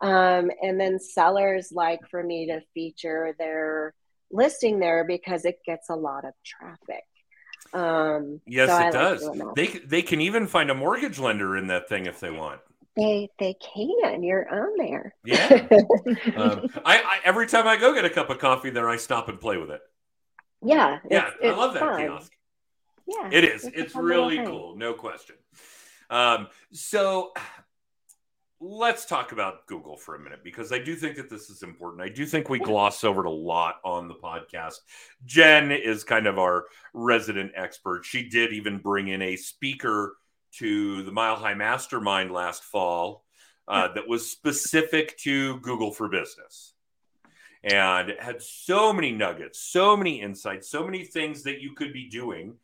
Um, 0.00 0.50
and 0.62 0.80
then 0.80 1.00
sellers 1.00 1.70
like 1.72 2.00
for 2.10 2.22
me 2.22 2.46
to 2.46 2.60
feature 2.72 3.34
their 3.38 3.94
listing 4.30 4.78
there 4.78 5.04
because 5.04 5.44
it 5.44 5.58
gets 5.66 5.90
a 5.90 5.96
lot 5.96 6.24
of 6.24 6.32
traffic. 6.44 7.04
Um, 7.72 8.40
yes, 8.46 8.68
so 8.68 8.76
it 8.76 8.86
I 8.86 8.90
does. 8.90 9.30
They 9.56 9.66
they 9.66 10.02
can 10.02 10.20
even 10.20 10.46
find 10.46 10.70
a 10.70 10.74
mortgage 10.74 11.18
lender 11.18 11.56
in 11.56 11.66
that 11.66 11.88
thing 11.88 12.06
if 12.06 12.20
they 12.20 12.30
want. 12.30 12.60
They 12.98 13.30
they 13.38 13.54
can. 13.54 14.24
You're 14.24 14.48
on 14.52 14.76
there. 14.76 15.14
Yeah. 15.24 15.68
um, 16.36 16.68
I, 16.84 16.98
I 16.98 17.20
every 17.24 17.46
time 17.46 17.68
I 17.68 17.76
go 17.76 17.94
get 17.94 18.04
a 18.04 18.10
cup 18.10 18.28
of 18.28 18.38
coffee 18.40 18.70
there, 18.70 18.88
I 18.88 18.96
stop 18.96 19.28
and 19.28 19.40
play 19.40 19.56
with 19.56 19.70
it. 19.70 19.80
Yeah. 20.64 20.98
Yeah, 21.08 21.30
I 21.42 21.50
love 21.50 21.74
that 21.74 21.80
fun. 21.80 22.00
kiosk. 22.00 22.32
Yeah. 23.06 23.30
It 23.32 23.44
is. 23.44 23.64
It's 23.64 23.76
It's 23.76 23.94
really 23.94 24.38
cool, 24.38 24.76
no 24.76 24.94
question. 24.94 25.36
Um, 26.10 26.48
so 26.72 27.32
let's 28.60 29.04
talk 29.04 29.30
about 29.30 29.66
Google 29.68 29.96
for 29.96 30.16
a 30.16 30.18
minute 30.18 30.40
because 30.42 30.72
I 30.72 30.80
do 30.80 30.96
think 30.96 31.16
that 31.16 31.30
this 31.30 31.50
is 31.50 31.62
important. 31.62 32.02
I 32.02 32.12
do 32.12 32.26
think 32.26 32.48
we 32.48 32.58
gloss 32.58 33.04
over 33.04 33.20
it 33.20 33.28
a 33.28 33.30
lot 33.30 33.76
on 33.84 34.08
the 34.08 34.14
podcast. 34.14 34.78
Jen 35.24 35.70
is 35.70 36.02
kind 36.02 36.26
of 36.26 36.38
our 36.40 36.64
resident 36.92 37.52
expert. 37.54 38.04
She 38.04 38.28
did 38.28 38.52
even 38.52 38.78
bring 38.78 39.08
in 39.08 39.22
a 39.22 39.36
speaker 39.36 40.16
to 40.52 41.02
the 41.02 41.12
Mile 41.12 41.36
High 41.36 41.54
Mastermind 41.54 42.30
last 42.30 42.64
fall 42.64 43.24
uh, 43.66 43.92
that 43.94 44.08
was 44.08 44.30
specific 44.30 45.16
to 45.18 45.60
Google 45.60 45.92
for 45.92 46.08
Business. 46.08 46.74
And 47.62 48.14
had 48.20 48.40
so 48.40 48.92
many 48.92 49.10
nuggets, 49.10 49.60
so 49.60 49.96
many 49.96 50.20
insights, 50.20 50.70
so 50.70 50.84
many 50.84 51.04
things 51.04 51.42
that 51.42 51.60
you 51.60 51.74
could 51.74 51.92
be 51.92 52.08
doing 52.08 52.56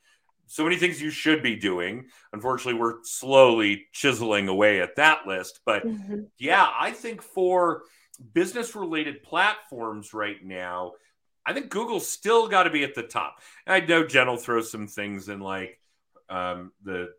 so 0.46 0.64
many 0.64 0.76
things 0.76 1.00
you 1.00 1.10
should 1.10 1.42
be 1.42 1.56
doing. 1.56 2.06
Unfortunately, 2.32 2.80
we're 2.80 3.02
slowly 3.02 3.86
chiseling 3.92 4.48
away 4.48 4.80
at 4.80 4.96
that 4.96 5.26
list. 5.26 5.60
But 5.64 5.86
Mhm. 5.86 6.30
yeah, 6.38 6.70
I 6.78 6.90
think 6.92 7.22
for 7.22 7.84
business 8.32 8.74
related 8.74 9.22
platforms 9.22 10.14
right 10.14 10.42
now, 10.44 10.94
I 11.46 11.52
think 11.52 11.68
Google's 11.68 12.08
still 12.08 12.48
got 12.48 12.64
to 12.64 12.70
be 12.70 12.84
at 12.84 12.94
the 12.94 13.02
top. 13.02 13.40
And 13.66 13.74
I 13.74 13.86
know 13.86 14.06
Jen 14.06 14.28
will 14.28 14.36
throw 14.36 14.60
some 14.60 14.86
things 14.86 15.28
in 15.28 15.40
like 15.40 15.80
um, 16.30 16.72
the 16.82 17.14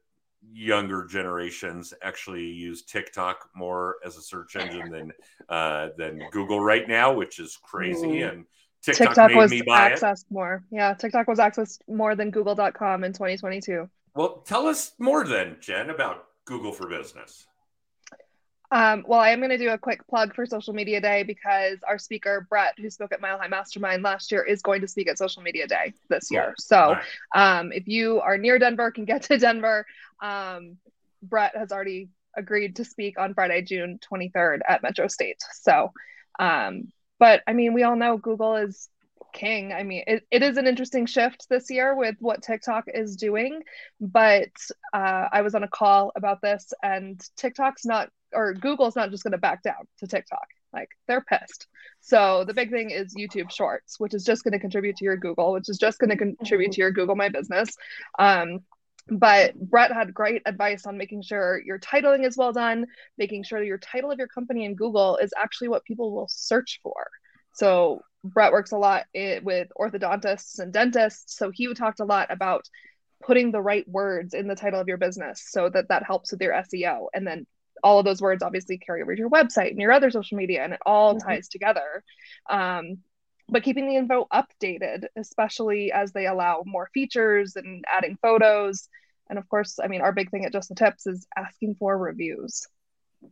younger 0.53 1.05
generations 1.05 1.93
actually 2.01 2.45
use 2.45 2.84
TikTok 2.84 3.49
more 3.55 3.97
as 4.05 4.17
a 4.17 4.21
search 4.21 4.55
engine 4.55 4.89
than 4.89 5.12
uh, 5.49 5.89
than 5.97 6.21
Google 6.31 6.60
right 6.60 6.88
now, 6.88 7.13
which 7.13 7.39
is 7.39 7.58
crazy. 7.62 8.19
Mm. 8.19 8.31
And 8.31 8.45
TikTok, 8.81 9.08
TikTok 9.08 9.29
made 9.31 9.38
was 9.38 9.51
me 9.51 9.62
buy 9.62 9.88
it. 9.88 9.99
accessed 9.99 10.25
more. 10.29 10.63
Yeah, 10.71 10.93
TikTok 10.93 11.27
was 11.27 11.39
accessed 11.39 11.79
more 11.88 12.15
than 12.15 12.31
Google.com 12.31 13.03
in 13.03 13.13
2022. 13.13 13.89
Well, 14.15 14.43
tell 14.45 14.67
us 14.67 14.93
more 14.99 15.25
then, 15.25 15.58
Jen, 15.60 15.89
about 15.89 16.25
Google 16.45 16.71
for 16.71 16.88
Business. 16.88 17.47
Um, 18.71 19.06
well, 19.08 19.19
I 19.19 19.30
am 19.30 19.39
going 19.39 19.51
to 19.51 19.58
do 19.58 19.69
a 19.69 19.78
quick 19.78 20.08
plug 20.08 20.34
for 20.34 20.45
Social 20.45 20.73
Media 20.73 20.99
Day 20.99 21.23
because 21.23 21.80
our 21.88 21.97
speaker, 21.97 22.47
Brett, 22.49 22.73
who 22.78 22.89
spoke 22.89 23.12
at 23.12 23.21
Mile 23.21 23.38
High 23.38 23.47
Mastermind 23.47 24.04
last 24.04 24.32
year, 24.32 24.43
is 24.43 24.62
going 24.62 24.82
to 24.82 24.88
speak 24.88 25.08
at 25.08 25.17
Social 25.17 25.41
Media 25.41 25.67
Day 25.67 25.93
this 26.10 26.30
Cool. 26.30 26.36
year. 26.38 26.56
So 26.58 26.93
right. 26.93 27.60
um, 27.60 27.71
if 27.71 27.88
you 27.88 28.21
are 28.21 28.38
near 28.38 28.60
Denver, 28.60 28.91
can 28.91 29.06
get 29.06 29.21
to 29.23 29.38
Denver, 29.38 29.86
um, 30.21 30.78
Brett 31.21 31.56
has 31.56 31.71
already 31.71 32.10
agreed 32.36 32.75
to 32.78 32.86
speak 32.86 33.17
on 33.17 33.34
Friday, 33.34 33.62
June 33.62 33.99
23rd 34.12 34.60
at 34.67 34.84
Metro 34.84 35.08
State. 35.08 35.41
So, 35.54 35.93
um, 36.39 36.91
but 37.17 37.41
I 37.47 37.54
mean, 37.54 37.73
we 37.73 37.84
all 37.84 37.95
know 37.95 38.17
Google 38.17 38.56
is 38.56 38.89
king. 39.36 39.73
I 39.73 39.84
mean, 39.84 40.04
it, 40.08 40.25
it 40.32 40.41
is 40.41 40.58
an 40.58 40.65
interesting 40.65 41.06
shift 41.06 41.47
this 41.49 41.69
year 41.69 41.95
with 41.95 42.15
what 42.19 42.41
TikTok 42.41 42.86
is 42.91 43.15
doing. 43.15 43.62
But 44.01 44.49
uh, 44.93 45.28
I 45.32 45.41
was 45.41 45.54
on 45.54 45.63
a 45.63 45.67
call 45.67 46.12
about 46.15 46.41
this, 46.41 46.73
and 46.82 47.21
TikTok's 47.36 47.86
not, 47.86 48.10
or 48.36 48.54
Google's 48.54 48.95
not 48.95 49.12
just 49.12 49.24
going 49.24 49.32
to 49.32 49.38
back 49.38 49.63
down 49.63 49.88
to 50.00 50.08
TikTok. 50.08 50.48
Like 50.74 50.89
they're 51.08 51.21
pissed. 51.21 51.67
So 52.02 52.43
the 52.45 52.54
big 52.54 52.69
thing 52.69 52.91
is 52.91 53.15
YouTube 53.15 53.52
Shorts, 53.52 54.00
which 54.00 54.13
is 54.13 54.24
just 54.24 54.43
going 54.43 54.52
to 54.52 54.60
contribute 54.60 54.98
to 54.98 55.06
your 55.06 55.17
Google, 55.17 55.54
which 55.54 55.69
is 55.69 55.78
just 55.78 56.00
going 56.00 56.10
to 56.10 56.17
contribute 56.17 56.74
to 56.74 56.82
your 56.82 56.91
Google 56.91 57.15
My 57.15 57.30
Business. 57.30 57.76
Um, 58.19 58.60
but 59.08 59.56
Brett 59.56 59.91
had 59.91 60.13
great 60.13 60.41
advice 60.45 60.86
on 60.86 60.98
making 60.98 61.21
sure 61.21 61.62
your 61.63 61.80
titling 61.80 62.26
is 62.26 62.38
well 62.38 62.52
done, 62.52 62.88
making 63.17 63.43
sure 63.43 63.63
your 63.63 63.78
title 63.78 64.12
of 64.12 64.17
your 64.17 64.28
company 64.28 64.65
in 64.65 64.76
Google 64.76 65.17
is 65.17 65.32
actually 65.38 65.67
what 65.67 65.86
people 65.86 66.13
will 66.13 66.28
search 66.28 66.80
for. 66.82 67.08
So 67.54 68.02
Brett 68.24 68.52
works 68.52 68.71
a 68.71 68.78
lot 68.78 69.06
with 69.13 69.67
orthodontists 69.80 70.60
and 70.60 70.74
dentists, 70.74 71.38
so 71.38 71.52
he 71.54 71.71
talked 71.74 72.00
a 72.00 72.06
lot 72.06 72.32
about 72.32 72.65
putting 73.24 73.52
the 73.52 73.62
right 73.62 73.88
words 73.88 74.34
in 74.34 74.48
the 74.48 74.56
title 74.56 74.80
of 74.80 74.88
your 74.88 74.98
business 74.98 75.45
so 75.48 75.69
that 75.69 75.89
that 75.89 76.04
helps 76.04 76.32
with 76.32 76.41
your 76.41 76.54
SEO, 76.54 77.08
and 77.13 77.26
then 77.26 77.45
all 77.86 78.00
of 78.00 78.06
those 78.06 78.21
words 78.21 78.41
obviously 78.41 78.80
carry 78.80 79.04
over 79.04 79.15
to 79.15 79.19
your 79.19 79.30
website 79.30 79.69
and 79.69 79.80
your 79.80 79.91
other 79.91 80.10
social 80.10 80.38
media, 80.38 80.63
and 80.63 80.74
it 80.74 80.80
all 80.88 81.15
Mhm. 81.15 81.24
ties 81.24 81.48
together. 81.48 82.04
Um, 82.50 82.98
but 83.48 83.63
keeping 83.63 83.88
the 83.88 83.95
info 83.95 84.28
updated, 84.34 85.06
especially 85.15 85.91
as 85.91 86.12
they 86.12 86.26
allow 86.26 86.63
more 86.65 86.89
features 86.95 87.56
and 87.56 87.86
adding 87.88 88.17
photos. 88.21 88.89
And 89.30 89.38
of 89.38 89.48
course, 89.48 89.78
I 89.80 89.88
mean, 89.88 90.02
our 90.02 90.12
big 90.12 90.32
thing 90.32 90.45
at 90.45 90.52
Just 90.52 90.69
the 90.69 90.76
Tips 90.76 91.06
is 91.06 91.28
asking 91.38 91.76
for 91.76 91.95
reviews. 91.95 92.67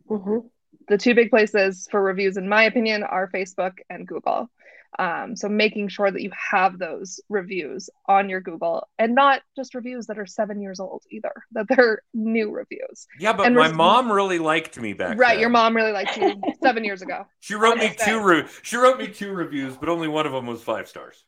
Mhm. 0.08 0.48
The 0.88 0.98
two 0.98 1.14
big 1.14 1.30
places 1.30 1.88
for 1.90 2.00
reviews, 2.00 2.36
in 2.36 2.48
my 2.48 2.62
opinion, 2.64 3.02
are 3.02 3.28
Facebook 3.28 3.78
and 3.90 4.06
Google. 4.06 4.50
Um, 4.98 5.34
so 5.36 5.48
making 5.48 5.88
sure 5.88 6.10
that 6.10 6.22
you 6.22 6.30
have 6.52 6.78
those 6.78 7.20
reviews 7.28 7.90
on 8.06 8.28
your 8.28 8.40
Google 8.40 8.88
and 8.98 9.14
not 9.14 9.42
just 9.56 9.74
reviews 9.74 10.06
that 10.06 10.18
are 10.18 10.26
seven 10.26 10.60
years 10.60 10.78
old 10.80 11.02
either, 11.10 11.32
that 11.52 11.66
they're 11.68 12.02
new 12.12 12.50
reviews. 12.50 13.06
Yeah, 13.18 13.32
but 13.32 13.46
And 13.46 13.56
my 13.56 13.66
res- 13.66 13.74
mom 13.74 14.10
really 14.12 14.38
liked 14.38 14.78
me 14.78 14.92
back 14.92 15.18
right. 15.18 15.34
then. 15.34 15.40
Your 15.40 15.50
mom 15.50 15.74
really 15.74 15.92
liked 15.92 16.16
you 16.16 16.40
seven 16.62 16.84
years 16.84 17.02
ago. 17.02 17.26
She 17.40 17.54
wrote 17.54 17.76
me 17.76 17.94
two. 17.98 18.24
Re- 18.24 18.46
she 18.62 18.76
wrote 18.76 18.98
me 18.98 19.08
two 19.08 19.32
reviews, 19.32 19.76
but 19.76 19.88
only 19.90 20.08
one 20.08 20.24
of 20.26 20.32
them 20.32 20.46
was 20.46 20.62
five 20.62 20.88
stars. 20.88 21.22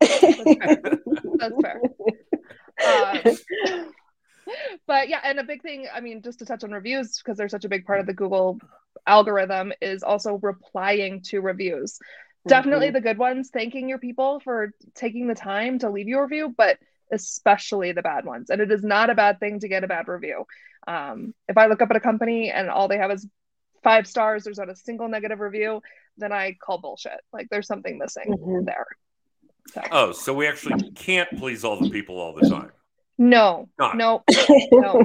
That's 0.00 1.54
fair. 1.62 1.80
Uh, 2.78 3.32
but 4.86 5.08
yeah, 5.08 5.20
and 5.24 5.38
a 5.38 5.44
big 5.44 5.62
thing, 5.62 5.86
I 5.92 6.00
mean, 6.00 6.22
just 6.22 6.40
to 6.40 6.44
touch 6.44 6.62
on 6.62 6.70
reviews, 6.70 7.18
because 7.18 7.38
they're 7.38 7.48
such 7.48 7.64
a 7.64 7.70
big 7.70 7.86
part 7.86 8.00
of 8.00 8.06
the 8.06 8.12
Google 8.12 8.58
algorithm, 9.06 9.72
is 9.80 10.02
also 10.02 10.38
replying 10.42 11.22
to 11.22 11.40
reviews. 11.40 11.98
Definitely 12.48 12.90
the 12.90 13.00
good 13.00 13.18
ones, 13.18 13.50
thanking 13.52 13.88
your 13.88 13.98
people 13.98 14.40
for 14.40 14.72
taking 14.94 15.26
the 15.26 15.34
time 15.34 15.78
to 15.80 15.90
leave 15.90 16.08
you 16.08 16.18
a 16.18 16.22
review, 16.22 16.54
but 16.56 16.78
especially 17.12 17.92
the 17.92 18.02
bad 18.02 18.24
ones. 18.24 18.50
And 18.50 18.60
it 18.60 18.70
is 18.70 18.82
not 18.82 19.10
a 19.10 19.14
bad 19.14 19.40
thing 19.40 19.60
to 19.60 19.68
get 19.68 19.84
a 19.84 19.88
bad 19.88 20.08
review. 20.08 20.44
Um, 20.86 21.34
if 21.48 21.58
I 21.58 21.66
look 21.66 21.82
up 21.82 21.90
at 21.90 21.96
a 21.96 22.00
company 22.00 22.50
and 22.50 22.68
all 22.70 22.88
they 22.88 22.98
have 22.98 23.10
is 23.10 23.26
five 23.82 24.06
stars, 24.06 24.44
there's 24.44 24.58
not 24.58 24.68
a 24.68 24.76
single 24.76 25.08
negative 25.08 25.40
review, 25.40 25.82
then 26.18 26.32
I 26.32 26.56
call 26.60 26.78
bullshit. 26.78 27.20
Like 27.32 27.48
there's 27.50 27.66
something 27.66 27.98
missing 27.98 28.28
Mhm. 28.28 28.64
there. 28.66 28.86
So, 29.72 29.82
Oh, 29.90 30.12
so 30.12 30.32
we 30.32 30.46
actually 30.46 30.90
can't 30.94 31.28
please 31.38 31.64
all 31.64 31.80
the 31.80 31.90
people 31.90 32.18
all 32.18 32.32
the 32.34 32.48
time. 32.48 32.70
no, 33.18 33.68
Got 33.78 33.96
no, 33.96 34.22
no. 34.72 35.04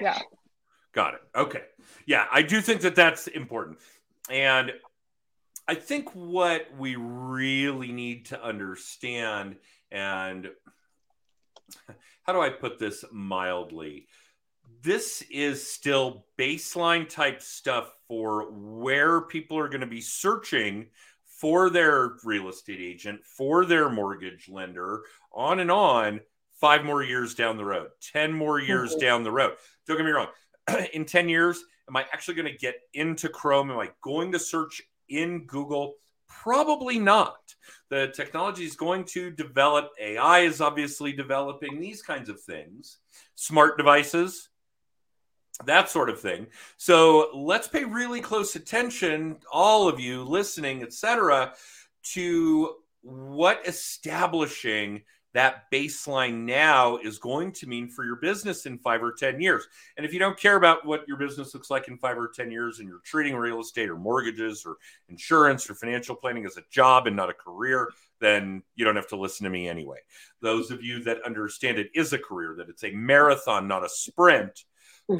Yeah. 0.00 0.18
Got 0.92 1.14
it. 1.14 1.20
Okay. 1.34 1.62
Yeah, 2.06 2.26
I 2.30 2.42
do 2.42 2.60
think 2.60 2.82
that 2.82 2.94
that's 2.94 3.26
important. 3.28 3.78
And 4.30 4.72
I 5.68 5.74
think 5.74 6.08
what 6.14 6.66
we 6.78 6.96
really 6.96 7.92
need 7.92 8.24
to 8.26 8.42
understand, 8.42 9.56
and 9.92 10.48
how 12.22 12.32
do 12.32 12.40
I 12.40 12.48
put 12.48 12.78
this 12.78 13.04
mildly? 13.12 14.08
This 14.82 15.22
is 15.30 15.70
still 15.70 16.24
baseline 16.38 17.06
type 17.06 17.42
stuff 17.42 17.92
for 18.06 18.50
where 18.50 19.20
people 19.20 19.58
are 19.58 19.68
going 19.68 19.82
to 19.82 19.86
be 19.86 20.00
searching 20.00 20.86
for 21.26 21.68
their 21.68 22.12
real 22.24 22.48
estate 22.48 22.80
agent, 22.80 23.20
for 23.24 23.66
their 23.66 23.90
mortgage 23.90 24.48
lender, 24.48 25.02
on 25.32 25.60
and 25.60 25.70
on, 25.70 26.20
five 26.54 26.82
more 26.82 27.02
years 27.02 27.34
down 27.34 27.58
the 27.58 27.64
road, 27.64 27.90
10 28.00 28.32
more 28.32 28.58
years 28.58 28.96
Mhm. 28.96 29.00
down 29.00 29.22
the 29.22 29.30
road. 29.30 29.56
Don't 29.86 29.98
get 29.98 30.06
me 30.06 30.12
wrong. 30.12 30.28
in 30.94 31.04
10 31.04 31.28
years, 31.28 31.62
am 31.88 31.96
I 31.96 32.06
actually 32.12 32.34
going 32.34 32.52
to 32.52 32.58
get 32.58 32.80
into 32.94 33.28
Chrome? 33.28 33.70
Am 33.70 33.78
I 33.78 33.90
going 34.00 34.32
to 34.32 34.38
search 34.38 34.82
in 35.08 35.46
Google? 35.46 35.94
Probably 36.28 36.98
not. 36.98 37.38
The 37.88 38.12
technology 38.14 38.64
is 38.64 38.76
going 38.76 39.04
to 39.06 39.30
develop. 39.30 39.90
AI 40.00 40.40
is 40.40 40.60
obviously 40.60 41.12
developing 41.12 41.80
these 41.80 42.02
kinds 42.02 42.28
of 42.28 42.40
things, 42.40 42.98
smart 43.34 43.78
devices, 43.78 44.50
that 45.64 45.88
sort 45.88 46.10
of 46.10 46.20
thing. 46.20 46.46
So 46.76 47.30
let's 47.34 47.68
pay 47.68 47.84
really 47.84 48.20
close 48.20 48.54
attention, 48.56 49.38
all 49.52 49.88
of 49.88 49.98
you 49.98 50.22
listening, 50.24 50.82
etc., 50.82 51.54
to 52.14 52.74
what 53.02 53.66
establishing 53.66 55.02
that 55.34 55.70
baseline 55.70 56.44
now 56.44 56.96
is 56.96 57.18
going 57.18 57.52
to 57.52 57.66
mean 57.66 57.88
for 57.88 58.04
your 58.04 58.16
business 58.16 58.66
in 58.66 58.78
five 58.78 59.02
or 59.02 59.12
10 59.12 59.40
years. 59.40 59.66
And 59.96 60.06
if 60.06 60.12
you 60.12 60.18
don't 60.18 60.38
care 60.38 60.56
about 60.56 60.86
what 60.86 61.06
your 61.06 61.16
business 61.16 61.52
looks 61.54 61.70
like 61.70 61.88
in 61.88 61.98
five 61.98 62.16
or 62.16 62.28
10 62.28 62.50
years 62.50 62.78
and 62.78 62.88
you're 62.88 63.00
treating 63.04 63.36
real 63.36 63.60
estate 63.60 63.90
or 63.90 63.96
mortgages 63.96 64.64
or 64.64 64.76
insurance 65.08 65.68
or 65.68 65.74
financial 65.74 66.16
planning 66.16 66.46
as 66.46 66.56
a 66.56 66.62
job 66.70 67.06
and 67.06 67.14
not 67.14 67.30
a 67.30 67.34
career, 67.34 67.90
then 68.20 68.62
you 68.74 68.84
don't 68.84 68.96
have 68.96 69.08
to 69.08 69.16
listen 69.16 69.44
to 69.44 69.50
me 69.50 69.68
anyway. 69.68 69.98
Those 70.40 70.70
of 70.70 70.82
you 70.82 71.02
that 71.04 71.22
understand 71.24 71.78
it 71.78 71.90
is 71.94 72.12
a 72.12 72.18
career, 72.18 72.54
that 72.56 72.68
it's 72.68 72.84
a 72.84 72.90
marathon, 72.90 73.68
not 73.68 73.84
a 73.84 73.88
sprint, 73.88 74.64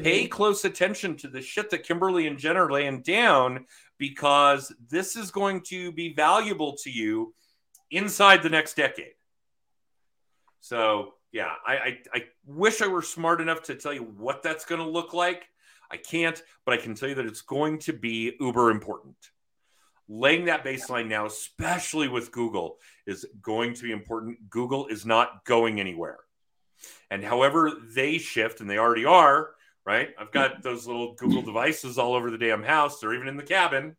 pay 0.01 0.23
mm-hmm. 0.23 0.29
close 0.29 0.65
attention 0.65 1.15
to 1.17 1.27
the 1.27 1.41
shit 1.41 1.69
that 1.69 1.85
Kimberlee 1.85 2.27
and 2.27 2.37
Jen 2.37 2.57
are 2.57 2.71
laying 2.71 3.01
down 3.01 3.65
because 3.97 4.73
this 4.89 5.15
is 5.15 5.31
going 5.31 5.61
to 5.61 5.91
be 5.91 6.13
valuable 6.13 6.75
to 6.83 6.91
you 6.91 7.33
inside 7.91 8.43
the 8.43 8.49
next 8.49 8.75
decade. 8.75 9.13
So, 10.59 11.13
yeah, 11.31 11.51
I, 11.65 11.73
I, 11.73 11.97
I 12.13 12.23
wish 12.45 12.81
I 12.81 12.87
were 12.87 13.01
smart 13.01 13.41
enough 13.41 13.63
to 13.63 13.75
tell 13.75 13.93
you 13.93 14.03
what 14.03 14.43
that's 14.43 14.65
going 14.65 14.81
to 14.81 14.89
look 14.89 15.13
like. 15.13 15.45
I 15.91 15.97
can't, 15.97 16.41
but 16.65 16.73
I 16.73 16.77
can 16.77 16.95
tell 16.95 17.09
you 17.09 17.15
that 17.15 17.25
it's 17.25 17.41
going 17.41 17.79
to 17.79 17.93
be 17.93 18.35
uber 18.39 18.71
important. 18.71 19.15
Laying 20.07 20.45
that 20.45 20.63
baseline 20.63 21.07
now, 21.07 21.25
especially 21.25 22.07
with 22.07 22.31
Google, 22.31 22.77
is 23.05 23.25
going 23.41 23.73
to 23.75 23.83
be 23.83 23.91
important. 23.91 24.49
Google 24.49 24.87
is 24.87 25.05
not 25.05 25.45
going 25.45 25.79
anywhere. 25.79 26.17
And 27.11 27.23
however 27.23 27.71
they 27.95 28.17
shift, 28.17 28.61
and 28.61 28.69
they 28.69 28.77
already 28.77 29.05
are, 29.05 29.51
right? 29.85 30.09
I've 30.19 30.31
got 30.31 30.63
those 30.63 30.87
little 30.87 31.13
Google 31.15 31.41
devices 31.41 31.97
all 31.97 32.13
over 32.13 32.31
the 32.31 32.37
damn 32.37 32.63
house. 32.63 32.99
They're 32.99 33.13
even 33.13 33.27
in 33.27 33.37
the 33.37 33.43
cabin. 33.43 33.95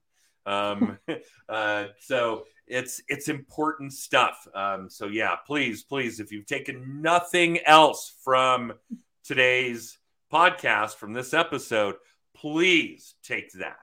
Um, 0.47 0.99
uh, 1.49 1.87
so 2.01 2.45
it's 2.71 3.03
it's 3.09 3.29
important 3.29 3.93
stuff. 3.93 4.47
Um, 4.55 4.89
so 4.89 5.07
yeah, 5.07 5.37
please, 5.47 5.83
please, 5.83 6.21
if 6.21 6.33
you've 6.33 6.47
taken 6.47 7.03
nothing 7.03 7.59
else 7.67 8.15
from 8.25 8.73
today's 9.25 9.99
podcast 10.33 10.95
from 10.95 11.13
this 11.13 11.35
episode, 11.35 11.97
please 12.37 13.15
take 13.23 13.53
that. 13.55 13.77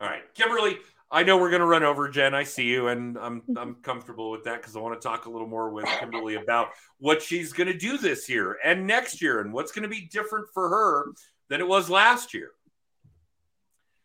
All 0.00 0.08
right, 0.08 0.22
Kimberlee, 0.34 0.78
I 1.10 1.22
know 1.22 1.38
we're 1.38 1.50
going 1.50 1.60
to 1.60 1.66
run 1.66 1.84
over 1.84 2.08
Jen. 2.08 2.34
I 2.34 2.44
see 2.44 2.64
you, 2.64 2.88
and 2.88 3.16
I'm 3.18 3.42
I'm 3.56 3.74
comfortable 3.82 4.30
with 4.30 4.44
that 4.44 4.60
because 4.60 4.76
I 4.76 4.80
want 4.80 5.00
to 5.00 5.06
talk 5.06 5.26
a 5.26 5.30
little 5.30 5.48
more 5.48 5.70
with 5.70 5.86
Kimberlee 5.86 6.42
about 6.42 6.68
what 6.98 7.22
she's 7.22 7.52
going 7.52 7.68
to 7.68 7.76
do 7.76 7.98
this 7.98 8.28
year 8.28 8.58
and 8.62 8.86
next 8.86 9.22
year, 9.22 9.40
and 9.40 9.52
what's 9.52 9.72
going 9.72 9.84
to 9.84 9.88
be 9.88 10.08
different 10.12 10.48
for 10.52 10.68
her 10.68 11.06
than 11.48 11.60
it 11.60 11.68
was 11.68 11.88
last 11.88 12.34
year. 12.34 12.50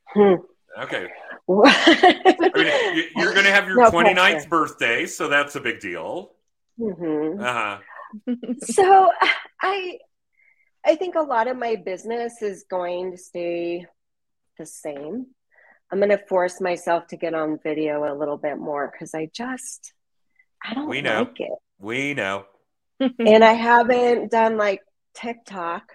Hmm. 0.08 0.36
Okay. 0.78 1.08
I 1.50 2.52
mean, 2.56 3.06
you're 3.16 3.34
going 3.34 3.46
to 3.46 3.52
have 3.52 3.68
your 3.68 3.78
No 3.78 3.90
29th 3.92 4.16
pressure. 4.16 4.50
birthday, 4.50 5.06
so 5.06 5.28
that's 5.28 5.56
a 5.56 5.60
big 5.62 5.80
deal. 5.80 6.32
Mhm. 6.80 7.40
Uh-huh. 7.42 7.80
so 8.62 9.12
i 9.62 9.98
i 10.86 10.96
think 10.96 11.16
a 11.16 11.22
lot 11.22 11.48
of 11.50 11.58
my 11.58 11.76
business 11.76 12.42
is 12.42 12.64
going 12.70 13.12
to 13.12 13.18
stay 13.18 13.86
the 14.58 14.66
same 14.66 15.26
i'm 15.92 15.98
going 16.00 16.10
to 16.10 16.26
force 16.30 16.62
myself 16.62 17.06
to 17.08 17.18
get 17.18 17.34
on 17.34 17.60
video 17.62 18.06
a 18.10 18.16
little 18.18 18.38
bit 18.38 18.58
more 18.58 18.90
because 18.90 19.14
i 19.14 19.30
just 19.34 19.92
i 20.64 20.74
don't 20.74 20.88
We 20.88 21.02
know. 21.02 21.24
like 21.24 21.40
it 21.42 21.52
We 21.80 22.14
know. 22.14 22.46
and 23.02 23.44
i 23.44 23.52
haven't 23.54 24.32
done 24.32 24.56
like 24.58 24.82
tiktok 25.14 25.92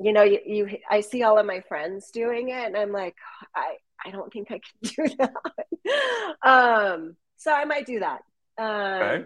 you 0.00 0.12
know 0.12 0.24
you, 0.24 0.40
you 0.44 0.78
i 0.90 1.00
see 1.00 1.22
all 1.22 1.38
of 1.38 1.46
my 1.46 1.60
friends 1.68 2.10
doing 2.10 2.48
it 2.48 2.64
and 2.66 2.76
i'm 2.76 2.90
like 2.90 3.14
i 3.54 3.76
i 4.06 4.10
don't 4.10 4.32
think 4.32 4.48
i 4.50 4.58
can 4.58 5.06
do 5.08 5.14
that 5.18 6.48
um 6.48 7.16
so 7.36 7.52
i 7.52 7.64
might 7.64 7.86
do 7.86 8.00
that 8.00 8.22
um 8.58 9.02
Okay. 9.02 9.24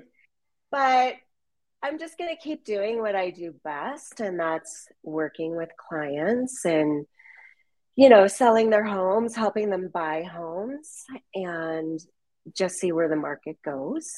but 0.70 1.14
I'm 1.84 1.98
just 1.98 2.16
going 2.16 2.34
to 2.34 2.42
keep 2.42 2.64
doing 2.64 3.02
what 3.02 3.14
I 3.14 3.28
do 3.28 3.54
best, 3.62 4.20
and 4.20 4.40
that's 4.40 4.88
working 5.02 5.54
with 5.54 5.68
clients 5.76 6.64
and, 6.64 7.04
you 7.94 8.08
know, 8.08 8.26
selling 8.26 8.70
their 8.70 8.84
homes, 8.86 9.36
helping 9.36 9.68
them 9.68 9.90
buy 9.92 10.22
homes, 10.22 11.04
and 11.34 12.00
just 12.56 12.76
see 12.76 12.90
where 12.90 13.10
the 13.10 13.16
market 13.16 13.58
goes. 13.62 14.08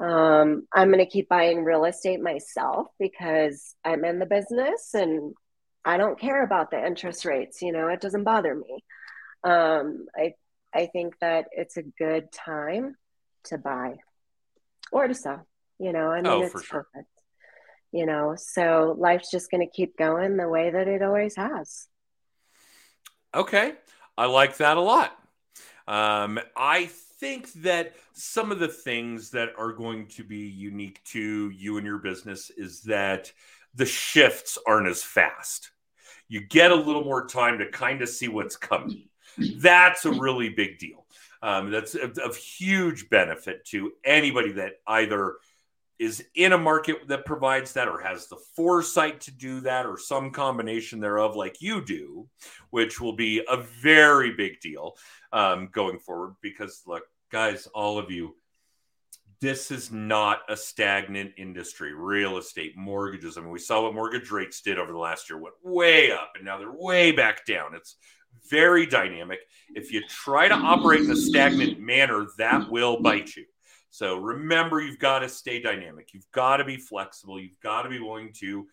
Um, 0.00 0.66
I'm 0.72 0.88
going 0.90 1.04
to 1.04 1.06
keep 1.10 1.28
buying 1.28 1.62
real 1.62 1.84
estate 1.84 2.20
myself 2.20 2.88
because 2.98 3.76
I'm 3.84 4.04
in 4.04 4.18
the 4.18 4.26
business 4.26 4.90
and 4.92 5.34
I 5.84 5.98
don't 5.98 6.18
care 6.18 6.42
about 6.42 6.72
the 6.72 6.84
interest 6.84 7.24
rates. 7.24 7.62
You 7.62 7.70
know, 7.72 7.86
it 7.86 8.00
doesn't 8.00 8.24
bother 8.24 8.56
me. 8.56 8.82
Um, 9.44 10.06
I 10.16 10.34
I 10.74 10.86
think 10.86 11.18
that 11.20 11.46
it's 11.52 11.76
a 11.76 11.82
good 11.82 12.30
time 12.32 12.96
to 13.44 13.58
buy 13.58 13.96
or 14.92 15.08
to 15.08 15.14
sell. 15.14 15.46
You 15.78 15.92
know, 15.92 16.10
I 16.10 16.22
mean, 16.22 16.30
Oh, 16.32 16.42
it's 16.42 16.52
for 16.52 16.62
sure. 16.62 16.86
perfect. 16.92 17.10
You 17.92 18.04
know, 18.06 18.34
so 18.36 18.94
life's 18.98 19.30
just 19.30 19.50
going 19.50 19.66
to 19.66 19.70
keep 19.72 19.96
going 19.96 20.36
the 20.36 20.48
way 20.48 20.70
that 20.70 20.88
it 20.88 21.02
always 21.02 21.36
has. 21.36 21.86
Okay. 23.34 23.74
I 24.16 24.26
like 24.26 24.56
that 24.58 24.76
a 24.76 24.80
lot. 24.80 25.16
Um, 25.86 26.38
I 26.56 26.86
think 27.20 27.52
that 27.54 27.94
some 28.12 28.52
of 28.52 28.58
the 28.58 28.68
things 28.68 29.30
that 29.30 29.50
are 29.56 29.72
going 29.72 30.06
to 30.08 30.24
be 30.24 30.48
unique 30.48 31.02
to 31.04 31.50
you 31.50 31.76
and 31.78 31.86
your 31.86 31.98
business 31.98 32.50
is 32.50 32.82
that 32.82 33.32
the 33.74 33.86
shifts 33.86 34.58
aren't 34.66 34.88
as 34.88 35.02
fast. 35.02 35.70
You 36.28 36.40
get 36.40 36.72
a 36.72 36.74
little 36.76 37.04
more 37.04 37.26
time 37.26 37.58
to 37.58 37.70
kind 37.70 38.02
of 38.02 38.08
see 38.08 38.28
what's 38.28 38.56
coming. 38.56 39.07
That's 39.56 40.04
a 40.04 40.12
really 40.12 40.48
big 40.48 40.78
deal. 40.78 41.06
Um, 41.42 41.70
that's 41.70 41.94
of, 41.94 42.36
huge 42.36 43.08
benefit 43.10 43.64
to 43.66 43.92
anybody 44.04 44.52
that 44.52 44.74
either 44.86 45.36
is 45.98 46.24
in 46.34 46.52
a 46.52 46.58
market 46.58 47.08
that 47.08 47.24
provides 47.24 47.72
that 47.72 47.88
or 47.88 48.00
has 48.00 48.26
the 48.26 48.36
foresight 48.56 49.20
to 49.20 49.30
do 49.30 49.60
that 49.60 49.86
or 49.86 49.98
some 49.98 50.30
combination 50.30 51.00
thereof, 51.00 51.36
like 51.36 51.60
you 51.60 51.84
do, 51.84 52.28
which 52.70 53.00
will 53.00 53.14
be 53.14 53.44
a 53.48 53.56
very 53.56 54.32
big 54.32 54.60
deal 54.60 54.96
um, 55.32 55.68
going 55.72 55.98
forward. 55.98 56.34
Because, 56.40 56.82
look, 56.86 57.02
guys, 57.30 57.68
all 57.74 57.98
of 57.98 58.10
you, 58.10 58.36
this 59.40 59.70
is 59.70 59.92
not 59.92 60.40
a 60.48 60.56
stagnant 60.56 61.32
industry. 61.36 61.94
Real 61.94 62.38
estate, 62.38 62.76
mortgages. 62.76 63.36
I 63.36 63.40
mean, 63.40 63.50
we 63.50 63.60
saw 63.60 63.82
what 63.82 63.94
mortgage 63.94 64.30
rates 64.32 64.60
did 64.60 64.78
over 64.78 64.90
the 64.90 64.98
last 64.98 65.30
year, 65.30 65.38
went 65.38 65.54
way 65.62 66.10
up, 66.10 66.32
and 66.34 66.44
now 66.44 66.58
they're 66.58 66.72
way 66.72 67.12
back 67.12 67.46
down. 67.46 67.74
It's 67.74 67.96
very 68.50 68.86
dynamic. 68.86 69.40
If 69.74 69.92
you 69.92 70.02
try 70.08 70.48
to 70.48 70.54
operate 70.54 71.00
in 71.00 71.10
a 71.10 71.16
stagnant 71.16 71.80
manner, 71.80 72.26
that 72.38 72.70
will 72.70 73.00
bite 73.00 73.36
you. 73.36 73.44
So 73.90 74.16
remember, 74.18 74.80
you've 74.80 74.98
got 74.98 75.20
to 75.20 75.28
stay 75.28 75.60
dynamic. 75.60 76.12
You've 76.12 76.30
got 76.32 76.58
to 76.58 76.64
be 76.64 76.76
flexible. 76.76 77.40
You've 77.40 77.60
got 77.60 77.82
to 77.82 77.88
be 77.88 78.00
willing 78.00 78.32
to 78.34 78.66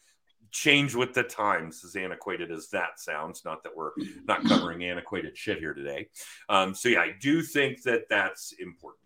change 0.51 0.95
with 0.95 1.13
the 1.13 1.23
times, 1.23 1.84
as 1.84 1.95
antiquated 1.95 2.51
as 2.51 2.69
that 2.69 2.99
sounds. 2.99 3.43
Not 3.43 3.63
that 3.63 3.75
we're 3.75 3.91
not 4.25 4.45
covering 4.45 4.84
antiquated 4.84 5.38
shit 5.38 5.60
here 5.60 5.73
today. 5.73 6.08
Um, 6.49 6.73
so 6.73 6.89
yeah, 6.89 7.01
I 7.01 7.13
do 7.19 7.41
think 7.41 7.84
that 7.84 8.04
that's 8.10 8.54
important. 8.60 9.01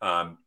Um, 0.00 0.38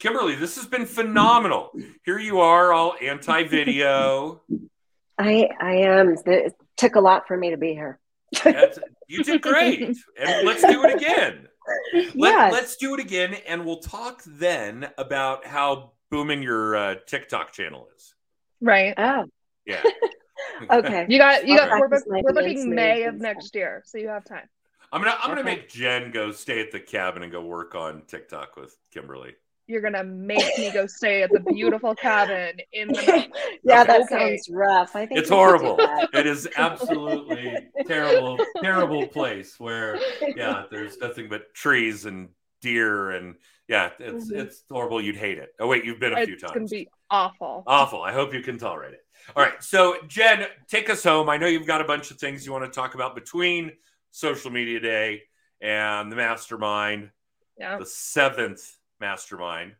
Kimberlee, 0.00 0.38
this 0.38 0.56
has 0.56 0.66
been 0.66 0.86
phenomenal. 0.86 1.70
Here 2.04 2.18
you 2.18 2.40
are, 2.40 2.72
all 2.72 2.94
anti-video. 3.00 4.42
I 5.18 5.48
I 5.60 5.74
am. 5.76 6.16
It 6.26 6.54
took 6.76 6.96
a 6.96 7.00
lot 7.00 7.28
for 7.28 7.36
me 7.36 7.50
to 7.50 7.56
be 7.56 7.72
here. 7.72 8.00
That's- 8.42 8.78
you 9.08 9.22
did 9.22 9.42
great, 9.42 9.80
and 10.18 10.46
let's 10.46 10.62
do 10.62 10.84
it 10.84 10.94
again. 10.94 11.48
Let, 11.94 12.14
yes. 12.14 12.52
Let's 12.52 12.76
do 12.76 12.94
it 12.94 13.00
again, 13.00 13.34
and 13.46 13.64
we'll 13.64 13.80
talk 13.80 14.22
then 14.26 14.88
about 14.98 15.46
how 15.46 15.92
booming 16.10 16.42
your 16.42 16.76
uh, 16.76 16.94
TikTok 17.06 17.52
channel 17.52 17.88
is. 17.96 18.14
right. 18.60 18.94
Oh, 18.96 19.24
Yeah. 19.64 19.82
okay. 20.70 21.06
You 21.08 21.18
got 21.18 21.46
you 21.46 21.56
got 21.56 21.70
right. 21.70 21.80
we're, 21.80 21.88
Practice 21.88 22.08
my 22.08 22.22
we're 22.22 22.32
booking 22.32 22.74
May 22.74 23.04
of 23.04 23.14
and 23.14 23.22
next 23.22 23.54
year, 23.54 23.82
so 23.86 23.98
you 23.98 24.08
have 24.08 24.24
time. 24.24 24.48
I'm 24.92 25.02
gonna 25.02 25.16
I'm 25.20 25.30
gonna 25.30 25.44
make 25.44 25.68
Jen 25.68 26.10
go 26.10 26.30
stay 26.32 26.60
at 26.60 26.70
the 26.70 26.80
cabin 26.80 27.22
and 27.22 27.32
go 27.32 27.42
work 27.44 27.74
on 27.74 28.02
TikTok 28.06 28.56
with 28.56 28.76
Kimberlee. 28.94 29.34
You're 29.66 29.80
gonna 29.80 30.04
make 30.04 30.58
me 30.58 30.70
go 30.72 30.86
stay 30.86 31.22
at 31.22 31.30
the 31.32 31.40
beautiful 31.40 31.94
cabin 31.94 32.60
in 32.72 32.88
the 32.88 32.94
mountains. 33.06 33.34
yeah, 33.64 33.84
that 33.84 34.02
Okay. 34.02 34.36
sounds 34.36 34.48
rough. 34.50 34.94
I 34.94 35.06
think 35.06 35.20
It's 35.20 35.30
we 35.30 35.36
could 35.36 35.58
do 35.58 35.66
horrible. 35.76 36.08
It 36.12 36.26
is 36.26 36.48
absolutely 36.56 37.68
terrible, 37.86 38.38
terrible 38.60 39.06
place 39.06 39.58
where 39.58 39.98
yeah, 40.36 40.64
there's 40.70 40.98
nothing 40.98 41.28
but 41.30 41.54
trees 41.54 42.04
and 42.04 42.28
deer 42.60 43.12
and 43.12 43.36
yeah, 43.68 43.90
it's 43.98 44.30
Mhm. 44.30 44.36
it's 44.38 44.64
horrible. 44.70 45.00
You'd 45.00 45.16
hate 45.16 45.38
it. 45.38 45.54
Oh 45.58 45.66
wait, 45.66 45.84
you've 45.86 45.98
been 46.00 46.12
a 46.12 46.24
few 46.26 46.34
It's 46.34 46.42
times. 46.42 46.52
gonna 46.54 46.66
be 46.66 46.88
awful. 47.10 47.62
Awful. 47.66 48.02
I 48.02 48.12
hope 48.12 48.34
you 48.34 48.42
can 48.42 48.58
tolerate 48.58 48.92
it. 48.92 49.00
All 49.34 49.42
right. 49.42 49.62
So, 49.62 49.96
Jen, 50.06 50.46
take 50.68 50.90
us 50.90 51.02
home. 51.02 51.30
I 51.30 51.38
know 51.38 51.46
you've 51.46 51.66
got 51.66 51.80
a 51.80 51.84
bunch 51.84 52.10
of 52.10 52.18
things 52.18 52.44
you 52.44 52.52
want 52.52 52.64
to 52.66 52.70
talk 52.70 52.94
about 52.94 53.14
between 53.14 53.72
social 54.10 54.50
media 54.50 54.80
day 54.80 55.22
and 55.62 56.12
the 56.12 56.16
mastermind, 56.16 57.10
Yeah. 57.58 57.78
the 57.78 57.86
seventh 57.86 58.76
mastermind. 59.04 59.72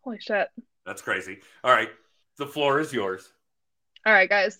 Holy 0.00 0.18
shit. 0.18 0.48
That's 0.86 1.02
crazy. 1.02 1.40
All 1.62 1.70
right. 1.70 1.90
The 2.38 2.46
floor 2.46 2.80
is 2.80 2.90
yours. 2.90 3.28
All 4.06 4.14
right, 4.14 4.30
guys. 4.30 4.58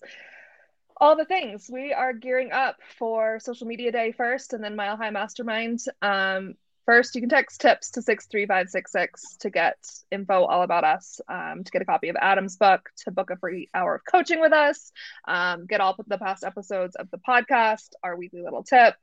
All 0.99 1.16
the 1.16 1.25
things. 1.25 1.71
We 1.73 1.95
are 1.95 2.12
gearing 2.12 2.53
up 2.53 2.77
for 2.99 3.40
social 3.40 3.66
media 3.66 3.90
day 3.90 4.12
first 4.12 4.53
and 4.53 4.62
then 4.62 4.77
Mile 4.77 4.99
High 4.99 5.09
Mastermind. 5.09 5.81
Um, 6.03 6.57
first, 6.85 7.14
you 7.14 7.23
can 7.23 7.31
text 7.31 7.62
tips 7.62 7.93
to 7.93 8.03
63566 8.03 9.37
to 9.38 9.49
get 9.49 9.79
info 10.11 10.45
all 10.45 10.62
about 10.62 10.85
us, 10.85 11.23
um, 11.27 11.64
to 11.64 11.71
get 11.71 11.81
a 11.81 11.87
copy 11.87 12.11
of 12.11 12.16
Adam's 12.21 12.59
book, 12.59 12.90
to 13.05 13.11
book 13.11 13.31
a 13.31 13.37
free 13.38 13.71
hour 13.73 13.95
of 13.95 14.03
coaching 14.05 14.43
with 14.43 14.53
us, 14.53 14.93
um, 15.27 15.64
get 15.64 15.81
all 15.81 15.97
the 16.07 16.19
past 16.19 16.45
episodes 16.45 16.97
of 16.97 17.11
the 17.11 17.19
podcast, 17.27 17.93
our 18.05 18.14
weekly 18.14 18.43
little 18.43 18.62
tip, 18.62 18.95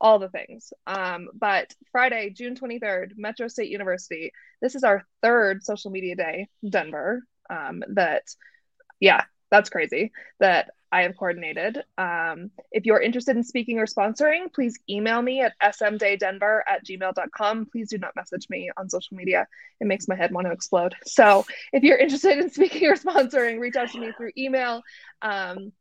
all 0.00 0.18
the 0.18 0.28
things. 0.28 0.72
Um, 0.86 1.28
but 1.34 1.74
Friday, 1.92 2.30
June 2.30 2.54
23rd, 2.54 3.12
Metro 3.16 3.48
State 3.48 3.70
University. 3.70 4.32
This 4.60 4.74
is 4.74 4.84
our 4.84 5.06
third 5.22 5.64
social 5.64 5.90
media 5.90 6.16
day, 6.16 6.48
Denver. 6.68 7.22
Um, 7.48 7.82
that, 7.88 8.22
yeah, 9.00 9.24
that's 9.50 9.70
crazy 9.70 10.12
that 10.40 10.70
I 10.92 11.02
have 11.02 11.16
coordinated. 11.16 11.82
Um, 11.98 12.50
if 12.70 12.86
you're 12.86 13.00
interested 13.00 13.36
in 13.36 13.44
speaking 13.44 13.78
or 13.78 13.86
sponsoring, 13.86 14.52
please 14.52 14.78
email 14.88 15.20
me 15.20 15.42
at 15.42 15.54
smdaydenver 15.62 16.60
at 16.66 16.84
gmail.com. 16.86 17.66
Please 17.72 17.90
do 17.90 17.98
not 17.98 18.14
message 18.16 18.48
me 18.48 18.70
on 18.76 18.88
social 18.88 19.16
media. 19.16 19.46
It 19.80 19.86
makes 19.86 20.08
my 20.08 20.14
head 20.14 20.32
want 20.32 20.46
to 20.46 20.52
explode. 20.52 20.94
So 21.04 21.44
if 21.72 21.82
you're 21.82 21.98
interested 21.98 22.38
in 22.38 22.50
speaking 22.50 22.86
or 22.88 22.94
sponsoring, 22.94 23.58
reach 23.58 23.76
out 23.76 23.90
to 23.90 24.00
me 24.00 24.12
through 24.16 24.30
email. 24.38 24.82
Um, 25.22 25.72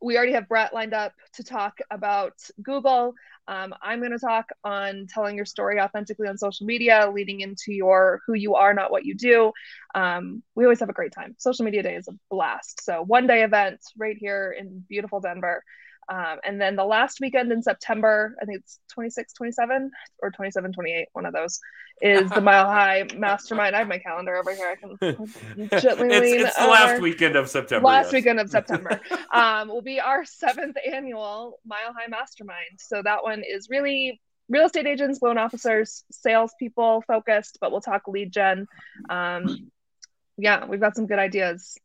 we 0.00 0.16
already 0.16 0.32
have 0.32 0.48
Brett 0.48 0.74
lined 0.74 0.94
up 0.94 1.12
to 1.34 1.44
talk 1.44 1.78
about 1.90 2.34
Google. 2.62 3.14
Um, 3.48 3.74
I'm 3.80 4.00
going 4.00 4.12
to 4.12 4.18
talk 4.18 4.46
on 4.64 5.06
telling 5.12 5.36
your 5.36 5.44
story 5.44 5.80
authentically 5.80 6.28
on 6.28 6.36
social 6.36 6.66
media, 6.66 7.10
leading 7.12 7.40
into 7.40 7.72
your 7.72 8.20
who 8.26 8.34
you 8.34 8.56
are, 8.56 8.74
not 8.74 8.90
what 8.90 9.04
you 9.04 9.14
do. 9.14 9.52
Um, 9.94 10.42
we 10.54 10.64
always 10.64 10.80
have 10.80 10.88
a 10.88 10.94
great 10.94 11.12
time. 11.12 11.34
Social 11.38 11.64
media 11.64 11.82
day 11.82 11.94
is 11.94 12.08
a 12.08 12.12
blast. 12.30 12.84
So, 12.84 13.02
one 13.02 13.26
day 13.26 13.44
event 13.44 13.80
right 13.96 14.16
here 14.18 14.54
in 14.58 14.84
beautiful 14.88 15.20
Denver. 15.20 15.62
Um, 16.08 16.38
and 16.44 16.60
then 16.60 16.76
the 16.76 16.84
last 16.84 17.20
weekend 17.20 17.50
in 17.50 17.62
September, 17.62 18.36
I 18.40 18.44
think 18.44 18.60
it's 18.60 18.78
26, 18.92 19.32
27 19.32 19.90
or 20.20 20.30
27, 20.30 20.72
28, 20.72 21.08
one 21.12 21.26
of 21.26 21.32
those, 21.32 21.58
is 22.00 22.30
the 22.30 22.40
Mile 22.42 22.66
High 22.66 23.08
Mastermind. 23.16 23.74
I 23.74 23.80
have 23.80 23.88
my 23.88 23.98
calendar 23.98 24.36
over 24.36 24.54
here. 24.54 24.68
I 24.68 24.76
can 24.76 24.96
gently 25.80 26.08
it's, 26.08 26.20
lean 26.20 26.46
It's 26.46 26.56
the 26.56 26.66
last 26.66 27.00
weekend 27.00 27.36
of 27.36 27.48
September. 27.48 27.86
Last 27.86 28.06
yes. 28.06 28.12
weekend 28.12 28.40
of 28.40 28.50
September 28.50 29.00
um, 29.32 29.68
will 29.68 29.82
be 29.82 29.98
our 29.98 30.24
seventh 30.24 30.76
annual 30.90 31.58
Mile 31.66 31.92
High 31.92 32.08
Mastermind. 32.08 32.78
So 32.78 33.02
that 33.02 33.24
one 33.24 33.42
is 33.48 33.68
really 33.68 34.20
real 34.48 34.66
estate 34.66 34.86
agents, 34.86 35.20
loan 35.22 35.38
officers, 35.38 36.04
salespeople 36.12 37.02
focused, 37.08 37.58
but 37.60 37.72
we'll 37.72 37.80
talk 37.80 38.02
lead 38.06 38.32
gen. 38.32 38.68
Um, 39.10 39.70
yeah, 40.38 40.66
we've 40.66 40.80
got 40.80 40.94
some 40.94 41.06
good 41.06 41.18
ideas 41.18 41.76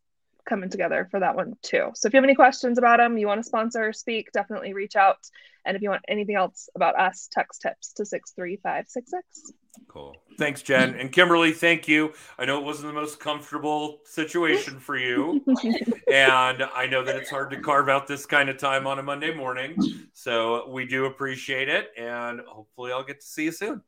coming 0.45 0.69
together 0.69 1.07
for 1.11 1.19
that 1.19 1.35
one 1.35 1.55
too. 1.61 1.91
So 1.93 2.07
if 2.07 2.13
you 2.13 2.17
have 2.17 2.23
any 2.23 2.35
questions 2.35 2.77
about 2.77 2.97
them, 2.97 3.17
you 3.17 3.27
want 3.27 3.39
to 3.39 3.43
sponsor, 3.43 3.93
speak, 3.93 4.31
definitely 4.31 4.73
reach 4.73 4.95
out. 4.95 5.17
And 5.65 5.75
if 5.75 5.83
you 5.83 5.89
want 5.89 6.03
anything 6.07 6.35
else 6.35 6.69
about 6.75 6.99
us, 6.99 7.29
text 7.31 7.61
tips 7.61 7.93
to 7.93 8.05
63566. 8.05 9.53
Cool. 9.87 10.15
Thanks, 10.37 10.61
Jen. 10.61 10.95
And 10.95 11.11
Kimberlee, 11.11 11.53
thank 11.53 11.87
you. 11.87 12.13
I 12.37 12.45
know 12.45 12.59
it 12.59 12.65
wasn't 12.65 12.87
the 12.87 12.99
most 12.99 13.19
comfortable 13.19 13.99
situation 14.05 14.79
for 14.79 14.97
you. 14.97 15.43
and 16.11 16.63
I 16.63 16.87
know 16.89 17.03
that 17.03 17.15
it's 17.15 17.29
hard 17.29 17.51
to 17.51 17.59
carve 17.59 17.89
out 17.89 18.07
this 18.07 18.25
kind 18.25 18.49
of 18.49 18.57
time 18.57 18.87
on 18.87 18.99
a 18.99 19.03
Monday 19.03 19.33
morning. 19.33 19.77
So 20.13 20.69
we 20.69 20.85
do 20.85 21.05
appreciate 21.05 21.69
it. 21.69 21.91
And 21.97 22.41
hopefully 22.47 22.91
I'll 22.91 23.03
get 23.03 23.21
to 23.21 23.27
see 23.27 23.45
you 23.45 23.51
soon. 23.51 23.81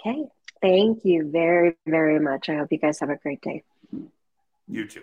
Okay. 0.00 0.24
Thank 0.60 1.04
you 1.04 1.30
very, 1.30 1.76
very 1.86 2.18
much. 2.18 2.48
I 2.48 2.56
hope 2.56 2.68
you 2.70 2.78
guys 2.78 2.98
have 3.00 3.10
a 3.10 3.16
great 3.16 3.40
day. 3.40 3.62
You 4.66 4.86
too. 4.86 5.02